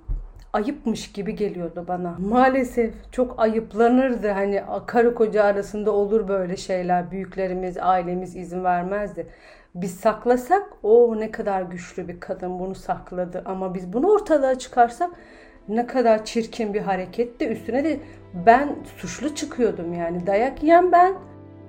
ayıpmış 0.59 1.13
gibi 1.13 1.35
geliyordu 1.37 1.85
bana. 1.89 2.17
Maalesef 2.19 2.95
çok 3.13 3.35
ayıplanırdı. 3.41 4.29
Hani 4.29 4.63
karı 4.87 5.15
koca 5.15 5.45
arasında 5.45 5.93
olur 5.93 6.29
böyle 6.29 6.57
şeyler. 6.57 7.11
Büyüklerimiz, 7.11 7.77
ailemiz 7.79 8.37
izin 8.37 8.65
vermezdi. 8.65 9.27
Biz 9.75 9.95
saklasak 9.95 10.63
o 10.83 11.21
ne 11.21 11.31
kadar 11.31 11.63
güçlü 11.63 12.09
bir 12.09 12.21
kadın 12.21 12.59
bunu 12.59 12.75
sakladı. 12.75 13.43
Ama 13.45 13.75
biz 13.75 13.93
bunu 13.93 14.11
ortalığa 14.11 14.59
çıkarsak 14.59 15.11
ne 15.69 15.87
kadar 15.87 16.25
çirkin 16.25 16.75
bir 16.75 16.81
hareketti. 16.81 17.49
Üstüne 17.49 17.85
de 17.85 18.01
ben 18.47 18.77
suçlu 18.97 19.35
çıkıyordum 19.35 19.93
yani. 19.95 20.27
Dayak 20.27 20.63
yiyen 20.63 20.93
ben, 20.93 21.15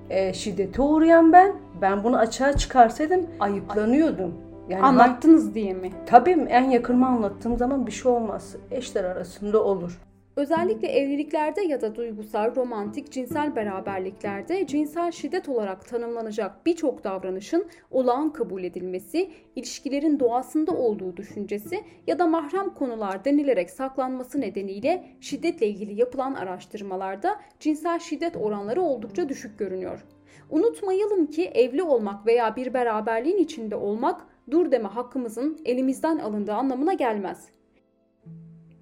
e, 0.10 0.34
şiddete 0.34 0.82
uğrayan 0.82 1.34
ben. 1.34 1.54
Ben 1.82 2.04
bunu 2.04 2.18
açığa 2.18 2.54
çıkarsaydım 2.54 3.26
ayıplanıyordum. 3.40 4.49
Yani 4.70 4.84
Anlattınız 4.84 5.48
ben, 5.48 5.54
diye 5.54 5.74
mi? 5.74 5.92
Tabii 6.06 6.32
en 6.32 6.70
yakınıma 6.70 7.08
anlattığım 7.08 7.58
zaman 7.58 7.88
bir 7.88 7.92
şey 7.92 8.12
olmaz. 8.12 8.56
Eşler 8.72 9.04
arasında 9.04 9.64
olur. 9.64 10.00
Özellikle 10.36 10.88
evliliklerde 10.88 11.62
ya 11.62 11.82
da 11.82 11.96
duygusal, 11.96 12.56
romantik, 12.56 13.12
cinsel 13.12 13.56
beraberliklerde 13.56 14.68
cinsel 14.68 15.12
şiddet 15.12 15.50
olarak 15.50 15.88
tanımlanacak 15.88 16.66
birçok 16.66 17.04
davranışın 17.04 17.68
olağan 17.92 18.34
kabul 18.34 18.64
edilmesi, 18.64 19.32
ilişkilerin 19.56 20.20
doğasında 20.20 20.72
olduğu 20.72 21.18
düşüncesi 21.18 21.84
ya 22.08 22.20
da 22.20 22.28
mahrem 22.28 22.70
konular 22.70 23.26
denilerek 23.26 23.70
saklanması 23.70 24.42
nedeniyle 24.42 25.06
şiddetle 25.22 25.68
ilgili 25.68 26.00
yapılan 26.00 26.34
araştırmalarda 26.34 27.40
cinsel 27.60 28.00
şiddet 28.00 28.38
oranları 28.38 28.82
oldukça 28.82 29.30
düşük 29.30 29.60
görünüyor. 29.60 30.06
Unutmayalım 30.50 31.26
ki 31.26 31.46
evli 31.46 31.84
olmak 31.84 32.26
veya 32.26 32.56
bir 32.56 32.74
beraberliğin 32.74 33.38
içinde 33.38 33.76
olmak 33.76 34.22
dur 34.52 34.72
deme 34.72 34.88
hakkımızın 34.88 35.60
elimizden 35.66 36.18
alındığı 36.18 36.54
anlamına 36.54 36.94
gelmez. 36.94 37.48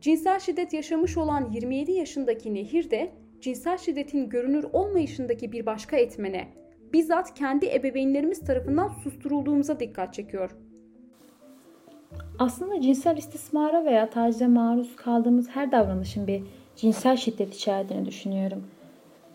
Cinsel 0.02 0.40
şiddet 0.40 0.74
yaşamış 0.74 1.18
olan 1.18 1.52
27 1.52 1.92
yaşındaki 1.92 2.54
Nehir 2.54 2.92
de 2.92 3.12
cinsel 3.42 3.78
şiddetin 3.78 4.30
görünür 4.30 4.66
olmayışındaki 4.74 5.52
bir 5.52 5.66
başka 5.66 5.98
etmene, 5.98 6.48
bizzat 6.94 7.34
kendi 7.34 7.66
ebeveynlerimiz 7.66 8.40
tarafından 8.40 8.88
susturulduğumuza 8.88 9.80
dikkat 9.80 10.14
çekiyor. 10.14 10.52
Aslında 12.40 12.82
cinsel 12.82 13.18
istismara 13.18 13.86
veya 13.86 14.10
tacize 14.10 14.48
maruz 14.48 14.96
kaldığımız 14.96 15.50
her 15.50 15.72
davranışın 15.72 16.28
bir 16.28 16.44
cinsel 16.76 17.18
şiddet 17.18 17.56
içerdiğini 17.56 18.06
düşünüyorum. 18.06 18.64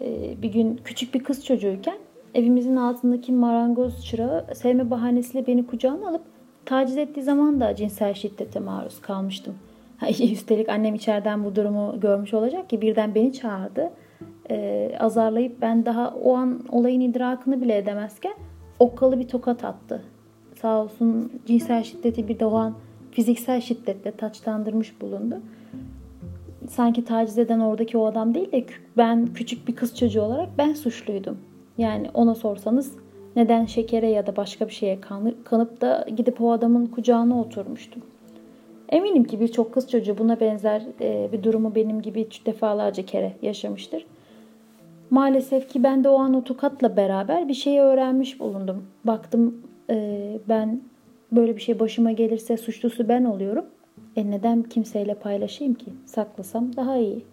Ee, 0.01 0.43
bir 0.43 0.53
gün 0.53 0.81
küçük 0.85 1.15
bir 1.15 1.25
kız 1.25 1.45
çocuğuyken 1.47 1.99
evimizin 2.35 2.77
altındaki 2.77 3.33
marangoz 3.33 4.05
çırağı 4.05 4.47
sevme 4.55 4.91
bahanesiyle 4.91 5.47
beni 5.47 5.67
kucağına 5.67 6.09
alıp 6.09 6.23
taciz 6.65 6.97
ettiği 6.97 7.23
zaman 7.23 7.61
da 7.61 7.77
cinsel 7.77 8.15
şiddete 8.15 8.61
maruz 8.61 9.01
kalmıştım. 9.01 9.55
Üstelik 10.33 10.69
annem 10.69 10.95
içeriden 10.95 11.45
bu 11.45 11.57
durumu 11.57 12.01
görmüş 12.01 12.35
olacak 12.35 12.71
ki 12.71 12.81
birden 12.81 13.15
beni 13.15 13.33
çağırdı. 13.33 13.91
Ee, 14.51 14.93
azarlayıp 15.01 15.61
ben 15.61 15.87
daha 15.87 16.15
o 16.25 16.35
an 16.35 16.61
olayın 16.69 17.01
idrakını 17.01 17.61
bile 17.61 17.77
edemezken 17.77 18.35
okkalı 18.79 19.21
bir 19.21 19.29
tokat 19.29 19.65
attı. 19.65 20.03
Sağ 20.61 20.83
olsun 20.83 21.33
cinsel 21.47 21.83
şiddeti 21.83 22.29
bir 22.29 22.39
de 22.39 22.47
o 22.47 22.55
an 22.55 22.75
fiziksel 23.11 23.61
şiddetle 23.61 24.11
taçlandırmış 24.11 25.01
bulundu. 25.01 25.41
Sanki 26.69 27.05
taciz 27.05 27.39
eden 27.39 27.61
oradaki 27.61 27.99
o 27.99 28.07
adam 28.07 28.35
değil 28.35 28.53
de 28.53 28.67
ben 28.97 29.27
küçük 29.27 29.69
bir 29.69 29.77
kız 29.77 29.97
çocuğu 29.97 30.23
olarak 30.23 30.49
ben 30.59 30.73
suçluydum. 30.73 31.39
Yani 31.79 32.11
ona 32.15 32.35
sorsanız 32.35 32.93
neden 33.37 33.67
şekere 33.67 34.11
ya 34.11 34.27
da 34.27 34.37
başka 34.37 34.69
bir 34.69 34.73
şeye 34.73 35.01
kanıp 35.45 35.81
da 35.81 36.07
gidip 36.17 36.41
o 36.41 36.53
adamın 36.53 36.87
kucağına 36.87 37.41
oturmuştum. 37.41 38.03
Eminim 38.89 39.25
ki 39.25 39.41
birçok 39.41 39.75
kız 39.75 39.91
çocuğu 39.91 40.19
buna 40.19 40.41
benzer 40.41 40.83
e, 41.01 41.29
bir 41.33 41.43
durumu 41.43 41.75
benim 41.75 42.03
gibi 42.03 42.29
defalarca 42.47 43.07
kere 43.07 43.33
yaşamıştır. 43.43 44.07
Maalesef 45.11 45.69
ki 45.69 45.83
ben 45.83 46.05
de 46.05 46.09
o 46.09 46.19
an 46.19 46.35
o 46.35 46.45
tokatla 46.45 46.97
beraber 46.97 47.49
bir 47.49 47.55
şeyi 47.55 47.81
öğrenmiş 47.81 48.41
bulundum. 48.41 48.87
Baktım 49.05 49.63
e, 49.91 50.39
ben 50.49 50.81
böyle 51.33 51.57
bir 51.57 51.61
şey 51.61 51.81
başıma 51.81 52.13
gelirse 52.13 52.57
suçlusu 52.57 53.09
ben 53.09 53.25
oluyorum. 53.25 53.65
E 54.17 54.31
neden 54.31 54.63
kimseyle 54.63 55.15
paylaşayım 55.15 55.75
ki? 55.75 55.93
Saklasam 56.07 56.77
daha 56.77 56.97
iyi. 56.97 57.25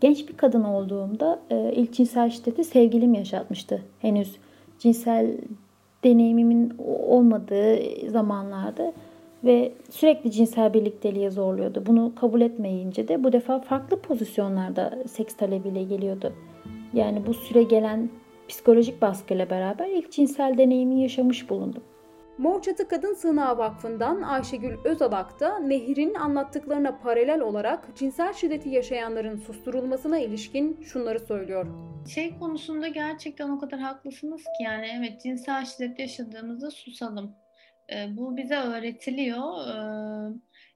Genç 0.00 0.28
bir 0.28 0.36
kadın 0.36 0.64
olduğumda 0.64 1.40
e, 1.50 1.72
ilk 1.76 1.92
cinsel 1.92 2.30
şiddeti 2.30 2.64
sevgilim 2.64 3.14
yaşatmıştı. 3.14 3.82
Henüz 3.98 4.36
cinsel 4.78 5.36
deneyimimin 6.04 6.72
olmadığı 7.06 7.78
zamanlarda 8.10 8.92
ve 9.44 9.72
sürekli 9.90 10.32
cinsel 10.32 10.74
birlikteliğe 10.74 11.30
zorluyordu. 11.30 11.82
Bunu 11.86 12.12
kabul 12.14 12.40
etmeyince 12.40 13.08
de 13.08 13.24
bu 13.24 13.32
defa 13.32 13.58
farklı 13.58 14.00
pozisyonlarda 14.00 14.98
seks 15.08 15.36
talebiyle 15.36 15.82
geliyordu. 15.82 16.32
Yani 16.94 17.26
bu 17.26 17.34
süre 17.34 17.62
gelen 17.62 18.10
psikolojik 18.48 19.02
baskıyla 19.02 19.50
beraber 19.50 19.88
ilk 19.88 20.12
cinsel 20.12 20.58
deneyimi 20.58 21.02
yaşamış 21.02 21.50
bulundum. 21.50 21.82
Morçatı 22.40 22.88
Kadın 22.88 23.14
Sığınağı 23.14 23.58
Vakfı'ndan 23.58 24.22
Ayşegül 24.22 24.76
Özalak 24.84 25.40
da 25.40 25.58
Nehir'in 25.58 26.14
anlattıklarına 26.14 26.98
paralel 26.98 27.40
olarak 27.40 27.96
cinsel 27.96 28.32
şiddeti 28.32 28.68
yaşayanların 28.68 29.36
susturulmasına 29.36 30.18
ilişkin 30.18 30.82
şunları 30.82 31.20
söylüyor. 31.20 31.66
Şey 32.08 32.38
konusunda 32.38 32.88
gerçekten 32.88 33.48
o 33.48 33.58
kadar 33.58 33.80
haklısınız 33.80 34.42
ki 34.42 34.64
yani 34.64 34.86
evet 34.98 35.22
cinsel 35.22 35.64
şiddet 35.64 35.98
yaşadığımızda 35.98 36.70
susalım. 36.70 37.34
Ee, 37.92 38.16
bu 38.16 38.36
bize 38.36 38.56
öğretiliyor. 38.56 39.68
Ee, 39.68 40.32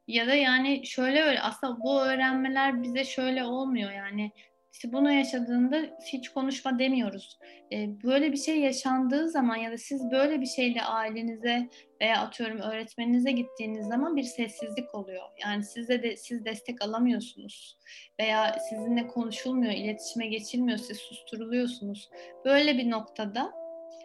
ya 0.08 0.26
da 0.26 0.34
yani 0.34 0.86
şöyle 0.86 1.22
öyle 1.22 1.40
aslında 1.40 1.80
bu 1.80 2.02
öğrenmeler 2.02 2.82
bize 2.82 3.04
şöyle 3.04 3.44
olmuyor 3.44 3.90
yani 3.90 4.32
işte 4.74 4.92
bunu 4.92 5.12
yaşadığında 5.12 5.76
hiç 6.12 6.28
konuşma 6.28 6.78
demiyoruz. 6.78 7.38
E, 7.72 8.02
böyle 8.04 8.32
bir 8.32 8.36
şey 8.36 8.60
yaşandığı 8.60 9.28
zaman 9.28 9.56
ya 9.56 9.72
da 9.72 9.78
siz 9.78 10.10
böyle 10.10 10.40
bir 10.40 10.46
şeyle 10.46 10.82
ailenize 10.82 11.68
veya 12.00 12.20
atıyorum 12.20 12.58
öğretmeninize 12.58 13.30
gittiğiniz 13.32 13.86
zaman 13.86 14.16
bir 14.16 14.22
sessizlik 14.22 14.94
oluyor. 14.94 15.24
Yani 15.42 15.64
size 15.64 16.02
de 16.02 16.16
siz 16.16 16.44
destek 16.44 16.84
alamıyorsunuz 16.84 17.78
veya 18.20 18.56
sizinle 18.70 19.06
konuşulmuyor, 19.06 19.72
iletişime 19.72 20.26
geçilmiyor, 20.26 20.78
siz 20.78 20.98
susturuluyorsunuz. 20.98 22.10
Böyle 22.44 22.78
bir 22.78 22.90
noktada 22.90 23.52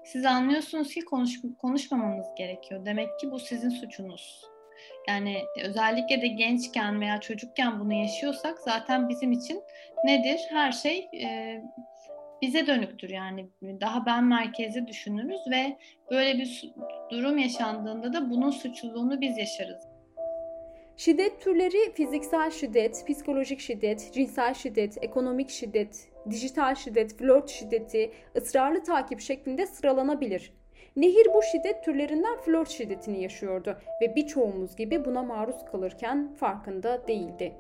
siz 0.06 0.26
anlıyorsunuz 0.26 0.94
ki 0.94 1.02
konuş, 1.02 1.42
konuşmamanız 1.62 2.28
gerekiyor. 2.38 2.86
Demek 2.86 3.20
ki 3.20 3.32
bu 3.32 3.40
sizin 3.40 3.70
suçunuz. 3.70 4.42
Yani 5.10 5.46
özellikle 5.64 6.22
de 6.22 6.28
gençken 6.28 7.02
veya 7.02 7.20
çocukken 7.20 7.80
bunu 7.80 7.94
yaşıyorsak 7.94 8.60
zaten 8.60 9.10
bizim 9.10 9.32
için 9.32 9.64
nedir? 10.04 10.40
Her 10.50 10.72
şey 10.72 10.98
e, 10.98 11.62
bize 12.42 12.68
dönüktür 12.68 13.10
yani 13.10 13.50
daha 13.62 14.06
ben 14.06 14.24
merkezi 14.24 14.88
düşünürüz 14.88 15.40
ve 15.52 15.78
böyle 16.12 16.40
bir 16.40 16.74
durum 17.10 17.38
yaşandığında 17.38 18.14
da 18.14 18.30
bunun 18.30 18.52
suçluluğunu 18.52 19.22
biz 19.22 19.38
yaşarız. 19.38 19.90
Şiddet 20.98 21.42
türleri 21.42 21.94
fiziksel 21.94 22.52
şiddet, 22.52 23.04
psikolojik 23.08 23.60
şiddet, 23.60 24.14
cinsel 24.14 24.54
şiddet, 24.54 24.98
ekonomik 25.04 25.50
şiddet, 25.50 26.10
dijital 26.30 26.76
şiddet, 26.76 27.18
flört 27.18 27.50
şiddeti, 27.50 28.12
ısrarlı 28.36 28.84
takip 28.84 29.22
şeklinde 29.22 29.68
sıralanabilir. 29.68 30.59
Nehir 30.96 31.28
bu 31.34 31.44
şiddet 31.44 31.84
türlerinden 31.84 32.38
flört 32.38 32.70
şiddetini 32.70 33.22
yaşıyordu 33.22 33.78
ve 34.02 34.16
birçoğumuz 34.16 34.76
gibi 34.76 35.06
buna 35.06 35.24
maruz 35.24 35.66
kalırken 35.72 36.34
farkında 36.36 37.08
değildi. 37.08 37.54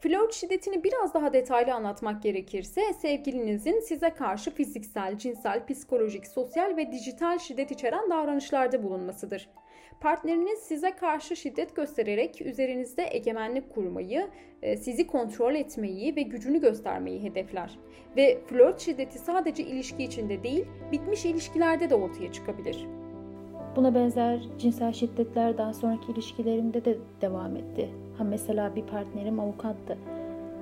Flört 0.00 0.34
şiddetini 0.34 0.84
biraz 0.84 1.14
daha 1.14 1.32
detaylı 1.32 1.74
anlatmak 1.74 2.22
gerekirse 2.22 2.92
sevgilinizin 2.92 3.80
size 3.80 4.10
karşı 4.10 4.50
fiziksel, 4.50 5.18
cinsel, 5.18 5.66
psikolojik, 5.66 6.26
sosyal 6.26 6.76
ve 6.76 6.92
dijital 6.92 7.38
şiddet 7.38 7.70
içeren 7.70 8.10
davranışlarda 8.10 8.82
bulunmasıdır. 8.82 9.48
Partneriniz 10.00 10.58
size 10.58 10.90
karşı 10.90 11.36
şiddet 11.36 11.76
göstererek 11.76 12.42
üzerinizde 12.42 13.08
egemenlik 13.10 13.70
kurmayı, 13.70 14.28
e, 14.62 14.76
sizi 14.76 15.06
kontrol 15.06 15.54
etmeyi 15.54 16.16
ve 16.16 16.22
gücünü 16.22 16.60
göstermeyi 16.60 17.22
hedefler. 17.22 17.78
Ve 18.16 18.38
flört 18.46 18.80
şiddeti 18.80 19.18
sadece 19.18 19.62
ilişki 19.62 20.04
içinde 20.04 20.42
değil, 20.42 20.64
bitmiş 20.92 21.24
ilişkilerde 21.24 21.90
de 21.90 21.94
ortaya 21.94 22.32
çıkabilir. 22.32 22.86
Buna 23.76 23.94
benzer 23.94 24.40
cinsel 24.58 24.92
şiddetler 24.92 25.58
daha 25.58 25.72
sonraki 25.72 26.12
ilişkilerimde 26.12 26.84
de 26.84 26.98
devam 27.20 27.56
etti. 27.56 27.88
Ha 28.18 28.24
mesela 28.24 28.76
bir 28.76 28.82
partnerim 28.82 29.40
avukattı. 29.40 29.98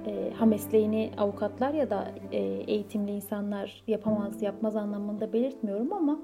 E, 0.06 0.30
ha 0.34 0.46
mesleğini 0.46 1.10
avukatlar 1.18 1.74
ya 1.74 1.90
da 1.90 2.12
e, 2.32 2.38
eğitimli 2.66 3.10
insanlar 3.10 3.82
yapamaz, 3.86 4.42
yapmaz 4.42 4.76
anlamında 4.76 5.32
belirtmiyorum 5.32 5.92
ama 5.92 6.18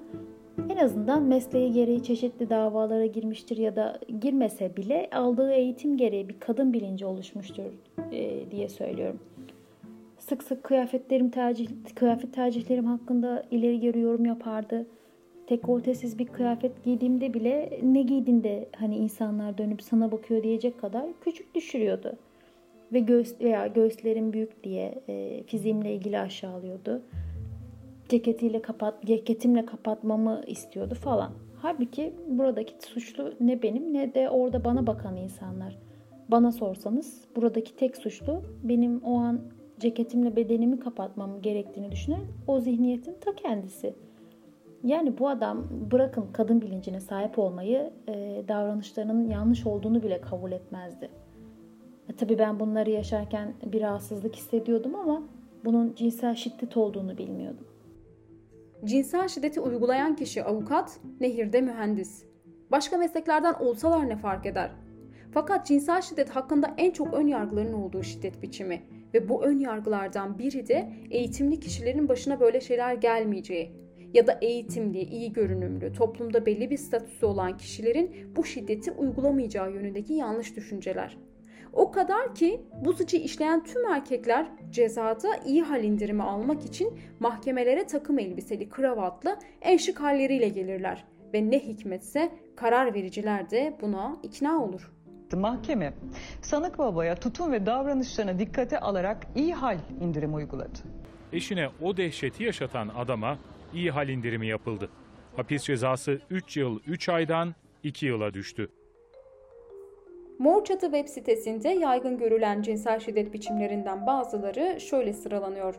en 0.69 0.77
azından 0.77 1.23
mesleği 1.23 1.73
gereği 1.73 2.03
çeşitli 2.03 2.51
davalara 2.51 3.07
girmiştir 3.07 3.57
ya 3.57 3.77
da 3.77 3.99
girmese 4.21 4.77
bile 4.77 5.11
aldığı 5.13 5.53
eğitim 5.53 5.97
gereği 5.97 6.29
bir 6.29 6.41
kadın 6.41 6.73
bilinci 6.73 7.07
oluşmuştur 7.07 7.65
e, 8.13 8.51
diye 8.51 8.69
söylüyorum. 8.69 9.21
Sık 10.19 10.43
sık 10.43 10.65
kıyafetlerim 10.65 11.31
tercih, 11.31 11.69
kıyafet 11.95 12.35
tercihlerim 12.35 12.87
hakkında 12.87 13.45
ileri 13.51 13.81
geri 13.81 14.01
yorum 14.01 14.25
yapardı. 14.25 14.87
Dekoltesiz 15.51 16.19
bir 16.19 16.27
kıyafet 16.27 16.85
giydiğimde 16.85 17.35
bile 17.35 17.81
ne 17.83 18.03
giydin 18.03 18.43
de 18.43 18.69
hani 18.77 18.97
insanlar 18.97 19.59
dönüp 19.59 19.83
sana 19.83 20.13
bakıyor 20.13 20.43
diyecek 20.43 20.81
kadar 20.81 21.05
küçük 21.21 21.55
düşürüyordu. 21.55 22.17
Ve 22.93 22.99
göğüs 22.99 23.41
veya 23.41 23.67
göğüslerim 23.67 24.33
büyük 24.33 24.65
diye 24.65 24.95
e, 25.09 25.43
fiziğimle 25.43 25.95
ilgili 25.95 26.19
aşağılıyordu 26.19 27.03
ceketiyle 28.09 28.63
kapat, 28.63 29.05
ceketimle 29.07 29.67
kapatmamı 29.67 30.41
istiyordu 30.47 30.95
falan. 30.95 31.33
Halbuki 31.63 32.15
buradaki 32.29 32.87
suçlu 32.89 33.35
ne 33.41 33.63
benim 33.63 33.95
ne 33.95 34.15
de 34.15 34.31
orada 34.31 34.65
bana 34.65 34.87
bakan 34.87 35.17
insanlar. 35.17 35.79
Bana 36.29 36.53
sorsanız 36.53 37.25
buradaki 37.37 37.77
tek 37.77 37.97
suçlu 37.97 38.43
benim 38.63 38.99
o 39.05 39.15
an 39.19 39.41
ceketimle 39.81 40.37
bedenimi 40.37 40.81
kapatmam 40.81 41.43
gerektiğini 41.43 41.93
düşünen 41.93 42.21
o 42.47 42.61
zihniyetin 42.61 43.17
ta 43.21 43.35
kendisi. 43.35 43.95
Yani 44.85 45.19
bu 45.19 45.29
adam 45.29 45.65
bırakın 45.91 46.25
kadın 46.33 46.61
bilincine 46.61 47.01
sahip 47.01 47.39
olmayı 47.39 47.91
e, 48.09 48.45
davranışlarının 48.49 49.29
yanlış 49.29 49.67
olduğunu 49.67 50.03
bile 50.03 50.21
kabul 50.21 50.53
etmezdi. 50.53 51.11
E, 52.09 52.13
tabii 52.13 52.39
ben 52.39 52.61
bunları 52.61 52.91
yaşarken 52.91 53.55
bir 53.73 53.81
rahatsızlık 53.81 54.37
hissediyordum 54.37 54.95
ama 54.95 55.23
bunun 55.65 55.95
cinsel 55.95 56.35
şiddet 56.35 56.77
olduğunu 56.77 57.19
bilmiyordum. 57.19 57.67
Cinsel 58.85 59.29
şiddeti 59.29 59.61
uygulayan 59.61 60.17
kişi 60.17 60.45
avukat, 60.45 61.01
nehirde 61.21 61.61
mühendis. 61.61 62.25
Başka 62.71 62.97
mesleklerden 62.97 63.55
olsalar 63.55 64.09
ne 64.09 64.17
fark 64.17 64.47
eder? 64.47 64.71
Fakat 65.33 65.67
cinsel 65.67 66.03
şiddet 66.03 66.31
hakkında 66.31 66.75
en 66.77 66.91
çok 66.91 67.15
ön 67.15 67.27
yargıların 67.27 67.73
olduğu 67.73 68.03
şiddet 68.03 68.43
biçimi 68.43 68.83
ve 69.15 69.29
bu 69.29 69.45
ön 69.45 69.59
yargılardan 69.59 70.39
biri 70.39 70.69
de 70.69 70.93
eğitimli 71.11 71.61
kişilerin 71.61 72.09
başına 72.09 72.41
böyle 72.41 72.61
şeyler 72.61 72.95
gelmeyeceği 72.95 73.73
ya 74.15 74.27
da 74.27 74.39
eğitimli, 74.43 75.03
iyi 75.03 75.33
görünümlü, 75.33 75.93
toplumda 75.93 76.47
belli 76.47 76.71
bir 76.71 76.77
statüsü 76.77 77.27
olan 77.27 77.57
kişilerin 77.57 78.37
bu 78.37 78.45
şiddeti 78.45 78.93
uygulamayacağı 78.93 79.73
yönündeki 79.73 80.13
yanlış 80.13 80.57
düşünceler. 80.57 81.19
O 81.73 81.91
kadar 81.91 82.35
ki 82.35 82.61
bu 82.85 82.93
suçu 82.93 83.17
işleyen 83.17 83.65
tüm 83.65 83.85
erkekler 83.85 84.47
cezada 84.71 85.37
iyi 85.47 85.63
hal 85.63 85.85
indirimi 85.85 86.23
almak 86.23 86.65
için 86.65 86.99
mahkemelere 87.21 87.87
takım 87.87 88.19
elbiseli, 88.19 88.69
kravatlı, 88.69 89.39
en 89.61 89.77
şık 89.77 90.01
halleriyle 90.01 90.49
gelirler. 90.49 91.05
Ve 91.35 91.51
ne 91.51 91.59
hikmetse 91.59 92.33
karar 92.57 92.95
vericiler 92.95 93.51
de 93.51 93.79
buna 93.81 94.17
ikna 94.23 94.65
olur. 94.65 94.93
Mahkeme 95.33 95.95
sanık 96.43 96.79
babaya 96.79 97.15
tutum 97.15 97.53
ve 97.53 97.67
davranışlarına 97.67 98.39
dikkate 98.39 98.81
alarak 98.81 99.27
iyi 99.35 99.55
hal 99.55 99.79
indirimi 100.01 100.35
uyguladı. 100.35 100.79
Eşine 101.33 101.69
o 101.83 101.97
dehşeti 101.97 102.45
yaşatan 102.45 102.89
adama 102.89 103.39
iyi 103.75 103.91
hal 103.91 104.09
indirimi 104.09 104.47
yapıldı. 104.47 104.91
Hapis 105.37 105.63
cezası 105.63 106.21
3 106.31 106.57
yıl 106.57 106.81
3 106.87 107.09
aydan 107.09 107.55
2 107.83 108.07
yıla 108.07 108.35
düştü. 108.35 108.69
Mor 110.43 110.65
Çatı 110.65 110.87
web 110.87 111.09
sitesinde 111.09 111.69
yaygın 111.69 112.19
görülen 112.19 112.63
cinsel 112.63 113.01
şiddet 113.01 113.33
biçimlerinden 113.33 114.07
bazıları 114.07 114.81
şöyle 114.81 115.13
sıralanıyor. 115.13 115.75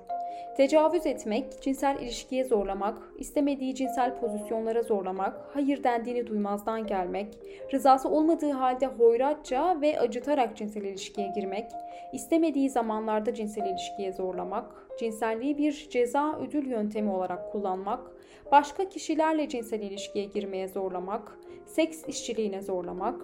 Tecavüz 0.58 1.06
etmek, 1.06 1.62
cinsel 1.62 2.00
ilişkiye 2.00 2.44
zorlamak, 2.44 2.98
istemediği 3.18 3.76
cinsel 3.76 4.20
pozisyonlara 4.20 4.84
zorlamak, 4.84 5.50
hayır 5.54 5.84
dendiğini 5.84 6.28
duymazdan 6.28 6.88
gelmek, 6.88 7.40
rızası 7.74 8.10
olmadığı 8.10 8.52
halde 8.52 8.86
hoyratça 8.86 9.82
ve 9.82 10.00
acıtarak 10.00 10.58
cinsel 10.58 10.82
ilişkiye 10.82 11.28
girmek, 11.28 11.72
istemediği 12.14 12.70
zamanlarda 12.70 13.34
cinsel 13.34 13.66
ilişkiye 13.66 14.12
zorlamak, 14.12 14.88
cinselliği 15.00 15.58
bir 15.58 15.88
ceza 15.90 16.40
ödül 16.40 16.68
yöntemi 16.68 17.12
olarak 17.12 17.52
kullanmak, 17.52 18.12
başka 18.52 18.90
kişilerle 18.90 19.50
cinsel 19.50 19.82
ilişkiye 19.82 20.26
girmeye 20.26 20.68
zorlamak, 20.68 21.40
seks 21.66 22.08
işçiliğine 22.08 22.62
zorlamak, 22.62 23.22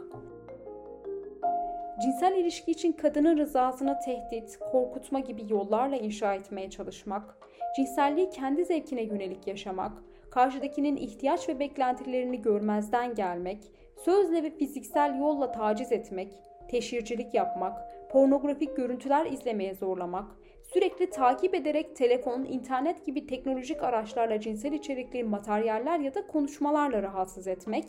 cinsel 2.02 2.38
ilişki 2.38 2.72
için 2.72 2.92
kadının 2.92 3.38
rızasını 3.38 4.00
tehdit, 4.06 4.60
korkutma 4.72 5.20
gibi 5.20 5.46
yollarla 5.50 5.96
inşa 5.96 6.36
etmeye 6.36 6.70
çalışmak, 6.70 7.38
cinselliği 7.76 8.30
kendi 8.30 8.66
zevkine 8.66 9.04
yönelik 9.04 9.48
yaşamak, 9.48 9.92
karşıdakinin 10.32 10.98
ihtiyaç 10.98 11.50
ve 11.50 11.60
beklentilerini 11.60 12.42
görmezden 12.42 13.16
gelmek, 13.16 13.72
sözle 14.06 14.44
ve 14.44 14.50
fiziksel 14.50 15.20
yolla 15.20 15.52
taciz 15.52 15.92
etmek, 15.92 16.34
teşhircilik 16.70 17.34
yapmak, 17.34 17.78
pornografik 18.12 18.78
görüntüler 18.78 19.26
izlemeye 19.26 19.74
zorlamak, 19.74 20.32
sürekli 20.74 21.10
takip 21.10 21.56
ederek 21.56 21.96
telefon, 21.96 22.46
internet 22.46 23.06
gibi 23.06 23.28
teknolojik 23.28 23.84
araçlarla 23.84 24.40
cinsel 24.40 24.74
içerikli 24.74 25.24
materyaller 25.24 26.00
ya 26.00 26.16
da 26.16 26.28
konuşmalarla 26.28 27.04
rahatsız 27.04 27.48
etmek, 27.48 27.86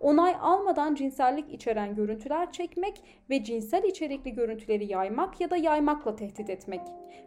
onay 0.00 0.34
almadan 0.40 0.94
cinsellik 0.94 1.52
içeren 1.52 1.94
görüntüler 1.94 2.52
çekmek 2.52 3.02
ve 3.30 3.44
cinsel 3.44 3.82
içerikli 3.82 4.34
görüntüleri 4.34 4.86
yaymak 4.86 5.40
ya 5.40 5.50
da 5.50 5.56
yaymakla 5.56 6.16
tehdit 6.16 6.50
etmek, 6.50 6.80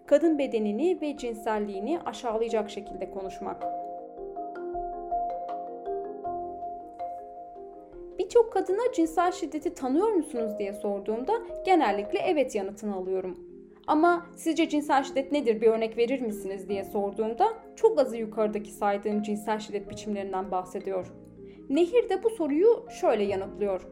kadın 0.06 0.40
bedenini 0.40 1.02
ve 1.02 1.18
cinselliğini 1.18 2.00
aşağılayacak 2.06 2.70
şekilde 2.70 3.12
konuşmak. 3.12 3.64
Birçok 8.20 8.54
kadına 8.54 8.92
cinsel 8.96 9.32
şiddeti 9.32 9.74
tanıyor 9.74 10.08
musunuz 10.08 10.52
diye 10.60 10.74
sorduğumda 10.74 11.34
genellikle 11.66 12.20
evet 12.20 12.56
yanıtını 12.56 12.96
alıyorum. 12.96 13.51
Ama 13.92 14.26
sizce 14.36 14.70
cinsel 14.70 15.04
şiddet 15.04 15.32
nedir 15.32 15.62
bir 15.62 15.68
örnek 15.68 15.98
verir 15.98 16.22
misiniz 16.22 16.70
diye 16.70 16.84
sorduğumda 16.84 17.48
çok 17.76 18.00
azı 18.00 18.18
yukarıdaki 18.18 18.72
saydığım 18.72 19.22
cinsel 19.22 19.60
şiddet 19.60 19.90
biçimlerinden 19.90 20.52
bahsediyor. 20.52 21.14
Nehir 21.70 22.10
de 22.10 22.24
bu 22.24 22.30
soruyu 22.30 22.86
şöyle 23.02 23.24
yanıtlıyor. 23.24 23.88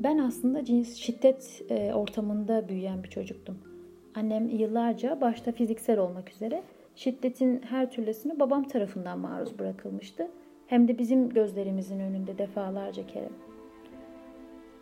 Ben 0.00 0.18
aslında 0.18 0.64
cins 0.64 0.94
şiddet 0.94 1.62
e, 1.70 1.94
ortamında 1.94 2.68
büyüyen 2.68 3.02
bir 3.02 3.08
çocuktum. 3.08 3.58
Annem 4.14 4.48
yıllarca 4.48 5.20
başta 5.20 5.52
fiziksel 5.52 5.98
olmak 5.98 6.30
üzere 6.30 6.62
şiddetin 6.94 7.62
her 7.62 7.90
türlüsünü 7.90 8.38
babam 8.38 8.64
tarafından 8.64 9.18
maruz 9.18 9.58
bırakılmıştı. 9.58 10.28
Hem 10.66 10.88
de 10.88 10.98
bizim 10.98 11.28
gözlerimizin 11.28 12.00
önünde 12.00 12.38
defalarca 12.38 13.06
kere. 13.06 13.28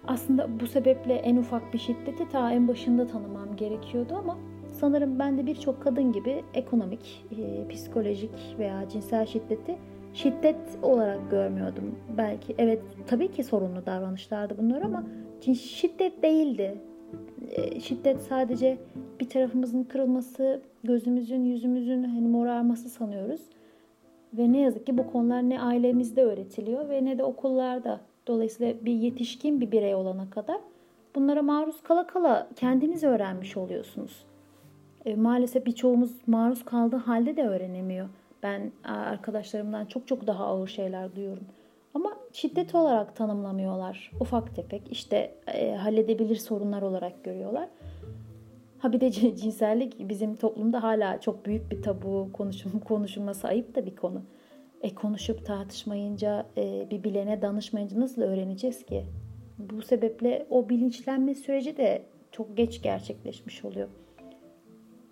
Aslında 0.07 0.61
bu 0.61 0.67
sebeple 0.67 1.15
en 1.15 1.37
ufak 1.37 1.73
bir 1.73 1.79
şiddeti 1.79 2.29
ta 2.29 2.53
en 2.53 2.69
başında 2.69 3.07
tanımam 3.07 3.57
gerekiyordu 3.57 4.15
ama 4.15 4.39
sanırım 4.73 5.19
ben 5.19 5.39
de 5.39 5.47
birçok 5.47 5.83
kadın 5.83 6.13
gibi 6.13 6.43
ekonomik, 6.55 7.25
e, 7.39 7.69
psikolojik 7.69 8.59
veya 8.59 8.89
cinsel 8.89 9.27
şiddeti 9.27 9.79
şiddet 10.15 10.79
olarak 10.83 11.31
görmüyordum. 11.31 11.99
Belki 12.17 12.55
evet 12.59 12.83
tabii 13.07 13.33
ki 13.33 13.45
sorunlu 13.45 13.87
davranışlardı 13.87 14.59
bunlar 14.59 14.83
ama 14.83 15.05
şiddet 15.61 16.23
değildi. 16.23 16.79
E, 17.51 17.81
şiddet 17.81 18.21
sadece 18.21 18.79
bir 19.21 19.29
tarafımızın 19.29 19.85
kırılması, 19.85 20.63
gözümüzün, 20.85 21.45
yüzümüzün 21.45 22.05
hani 22.05 22.29
morarması 22.29 22.89
sanıyoruz. 22.89 23.41
Ve 24.33 24.53
ne 24.53 24.61
yazık 24.61 24.87
ki 24.87 24.99
bu 24.99 25.07
konular 25.07 25.43
ne 25.43 25.61
ailemizde 25.61 26.23
öğretiliyor 26.23 26.89
ve 26.89 27.05
ne 27.05 27.19
de 27.19 27.25
okullarda. 27.25 28.01
Dolayısıyla 28.27 28.75
bir 28.85 28.93
yetişkin 28.93 29.61
bir 29.61 29.73
birey 29.73 29.95
olana 29.95 30.31
kadar 30.31 30.61
bunlara 31.15 31.43
maruz 31.43 31.83
kala 31.83 32.07
kala 32.07 32.49
kendiniz 32.57 33.05
öğrenmiş 33.05 33.57
oluyorsunuz. 33.57 34.25
E, 35.05 35.15
maalesef 35.15 35.67
birçoğumuz 35.67 36.11
maruz 36.27 36.65
kaldığı 36.65 36.97
halde 36.97 37.37
de 37.37 37.49
öğrenemiyor. 37.49 38.09
Ben 38.43 38.73
arkadaşlarımdan 38.85 39.87
çok 39.87 40.09
çok 40.09 40.27
daha 40.27 40.45
ağır 40.47 40.69
şeyler 40.69 41.17
duyuyorum. 41.17 41.45
Ama 41.95 42.17
şiddet 42.33 42.75
olarak 42.75 43.17
tanımlamıyorlar. 43.17 44.11
Ufak 44.21 44.57
tefek 44.57 44.83
işte 44.91 45.35
e, 45.47 45.75
halledebilir 45.75 46.37
sorunlar 46.37 46.83
olarak 46.83 47.25
görüyorlar. 47.25 47.69
Ha 48.79 48.93
bir 48.93 49.01
de 49.01 49.11
cinsellik 49.11 50.09
bizim 50.09 50.37
toplumda 50.37 50.83
hala 50.83 51.21
çok 51.21 51.47
büyük 51.47 51.71
bir 51.71 51.83
tabu, 51.83 52.29
konuşum, 52.33 52.81
konuşulması 52.81 53.49
ayıp 53.49 53.75
da 53.75 53.87
bir 53.87 53.97
konu. 53.97 54.23
E 54.85 54.95
konuşup 54.95 55.47
tartışmayınca, 55.47 56.47
e, 56.57 56.91
bir 56.91 57.05
bilene 57.05 57.43
danışmayınca 57.43 58.01
nasıl 58.01 58.23
öğreneceğiz 58.23 58.87
ki? 58.87 59.05
Bu 59.59 59.83
sebeple 59.83 60.47
o 60.51 60.69
bilinçlenme 60.69 61.35
süreci 61.35 61.77
de 61.77 62.03
çok 62.33 62.57
geç 62.57 62.83
gerçekleşmiş 62.83 63.65
oluyor. 63.65 63.89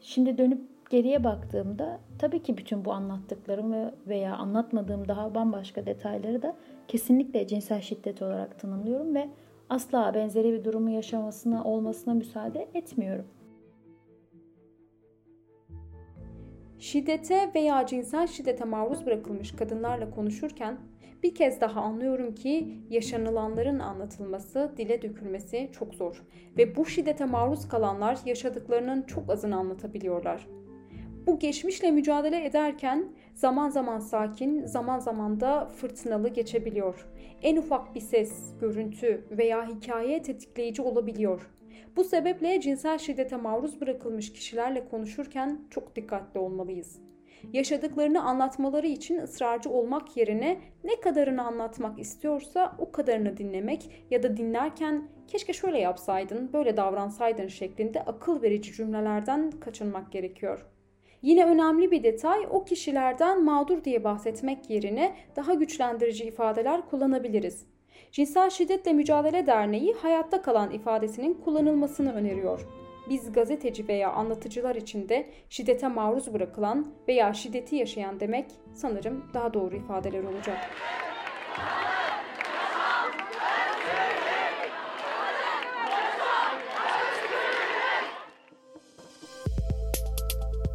Şimdi 0.01 0.39
dönüp 0.39 0.91
geriye 0.91 1.25
baktığımda 1.25 2.01
tabii 2.19 2.43
ki 2.43 2.57
bütün 2.57 2.85
bu 2.85 2.93
anlattıklarımı 2.93 3.95
veya 4.07 4.37
anlatmadığım 4.37 5.09
daha 5.09 5.35
bambaşka 5.35 5.87
detayları 5.87 6.43
da 6.43 6.57
kesinlikle 6.89 7.47
cinsel 7.47 7.81
şiddet 7.81 8.23
olarak 8.23 8.59
tanımlıyorum 8.59 9.15
ve 9.15 9.29
asla 9.69 10.15
benzeri 10.15 10.53
bir 10.53 10.65
durumu 10.65 10.91
yaşamasına 10.91 11.65
olmasına 11.65 12.15
müsaade 12.15 12.69
etmiyorum. 12.75 13.25
Şiddete 16.93 17.51
veya 17.55 17.87
cinsel 17.87 18.27
şiddete 18.27 18.65
maruz 18.65 19.07
bırakılmış 19.07 19.53
kadınlarla 19.53 20.11
konuşurken 20.11 20.79
bir 21.23 21.35
kez 21.35 21.61
daha 21.61 21.81
anlıyorum 21.81 22.35
ki 22.35 22.69
yaşanılanların 22.91 23.79
anlatılması, 23.79 24.73
dile 24.77 25.03
dökülmesi 25.03 25.71
çok 25.73 25.95
zor 25.95 26.23
ve 26.59 26.77
bu 26.77 26.87
şiddete 26.87 27.25
maruz 27.25 27.69
kalanlar 27.69 28.19
yaşadıklarının 28.27 29.03
çok 29.03 29.31
azını 29.31 29.57
anlatabiliyorlar. 29.57 30.47
Bu 31.27 31.39
geçmişle 31.39 31.91
mücadele 31.91 32.45
ederken 32.45 33.07
zaman 33.35 33.69
zaman 33.69 33.99
sakin, 33.99 34.67
zaman 34.67 34.99
zaman 34.99 35.41
da 35.41 35.67
fırtınalı 35.67 36.29
geçebiliyor. 36.29 37.07
En 37.43 37.57
ufak 37.57 37.95
bir 37.95 38.01
ses, 38.01 38.33
görüntü 38.61 39.25
veya 39.31 39.69
hikaye 39.69 40.23
tetikleyici 40.23 40.83
olabiliyor. 40.83 41.51
Bu 41.97 42.05
sebeple 42.05 42.61
cinsel 42.61 42.99
şiddete 42.99 43.37
maruz 43.37 43.81
bırakılmış 43.81 44.33
kişilerle 44.33 44.89
konuşurken 44.89 45.61
çok 45.71 45.97
dikkatli 45.97 46.41
olmalıyız. 46.41 47.01
Yaşadıklarını 47.53 48.23
anlatmaları 48.23 48.87
için 48.87 49.19
ısrarcı 49.19 49.71
olmak 49.71 50.17
yerine 50.17 50.61
ne 50.85 51.01
kadarını 51.01 51.43
anlatmak 51.43 51.99
istiyorsa 51.99 52.77
o 52.79 52.93
kadarını 52.93 53.37
dinlemek 53.37 54.07
ya 54.11 54.23
da 54.23 54.37
dinlerken 54.37 55.09
keşke 55.29 55.53
şöyle 55.53 55.79
yapsaydın, 55.79 56.53
böyle 56.53 56.77
davransaydın 56.77 57.49
şeklinde 57.49 58.03
akıl 58.03 58.43
verici 58.43 58.73
cümlelerden 58.73 59.51
kaçınmak 59.51 60.13
gerekiyor. 60.13 60.67
Yine 61.23 61.47
önemli 61.47 61.91
bir 61.91 62.03
detay 62.03 62.47
o 62.51 62.65
kişilerden 62.65 63.45
mağdur 63.45 63.85
diye 63.85 64.05
bahsetmek 64.05 64.71
yerine 64.71 65.17
daha 65.37 65.55
güçlendirici 65.55 66.25
ifadeler 66.25 66.89
kullanabiliriz. 66.91 67.72
Cinsel 68.13 68.51
Şiddetle 68.51 68.93
Mücadele 68.93 69.47
Derneği 69.47 69.95
hayatta 70.03 70.43
kalan 70.43 70.71
ifadesinin 70.71 71.35
kullanılmasını 71.35 72.15
öneriyor. 72.15 72.61
Biz 73.09 73.33
gazeteci 73.33 73.89
veya 73.89 74.13
anlatıcılar 74.13 74.75
için 74.75 75.09
de 75.09 75.31
şiddete 75.51 75.89
maruz 75.89 76.35
bırakılan 76.35 76.87
veya 77.09 77.35
şiddeti 77.35 77.77
yaşayan 77.77 78.21
demek 78.21 78.47
sanırım 78.75 79.25
daha 79.35 79.55
doğru 79.55 79.77
ifadeler 79.77 80.25
olacak. 80.25 80.59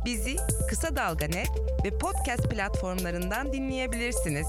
Bizi 0.06 0.36
Kısa 0.70 0.96
Dalga 0.96 1.26
Net 1.26 1.50
ve 1.86 1.98
podcast 1.98 2.50
platformlarından 2.52 3.54
dinleyebilirsiniz. 3.54 4.48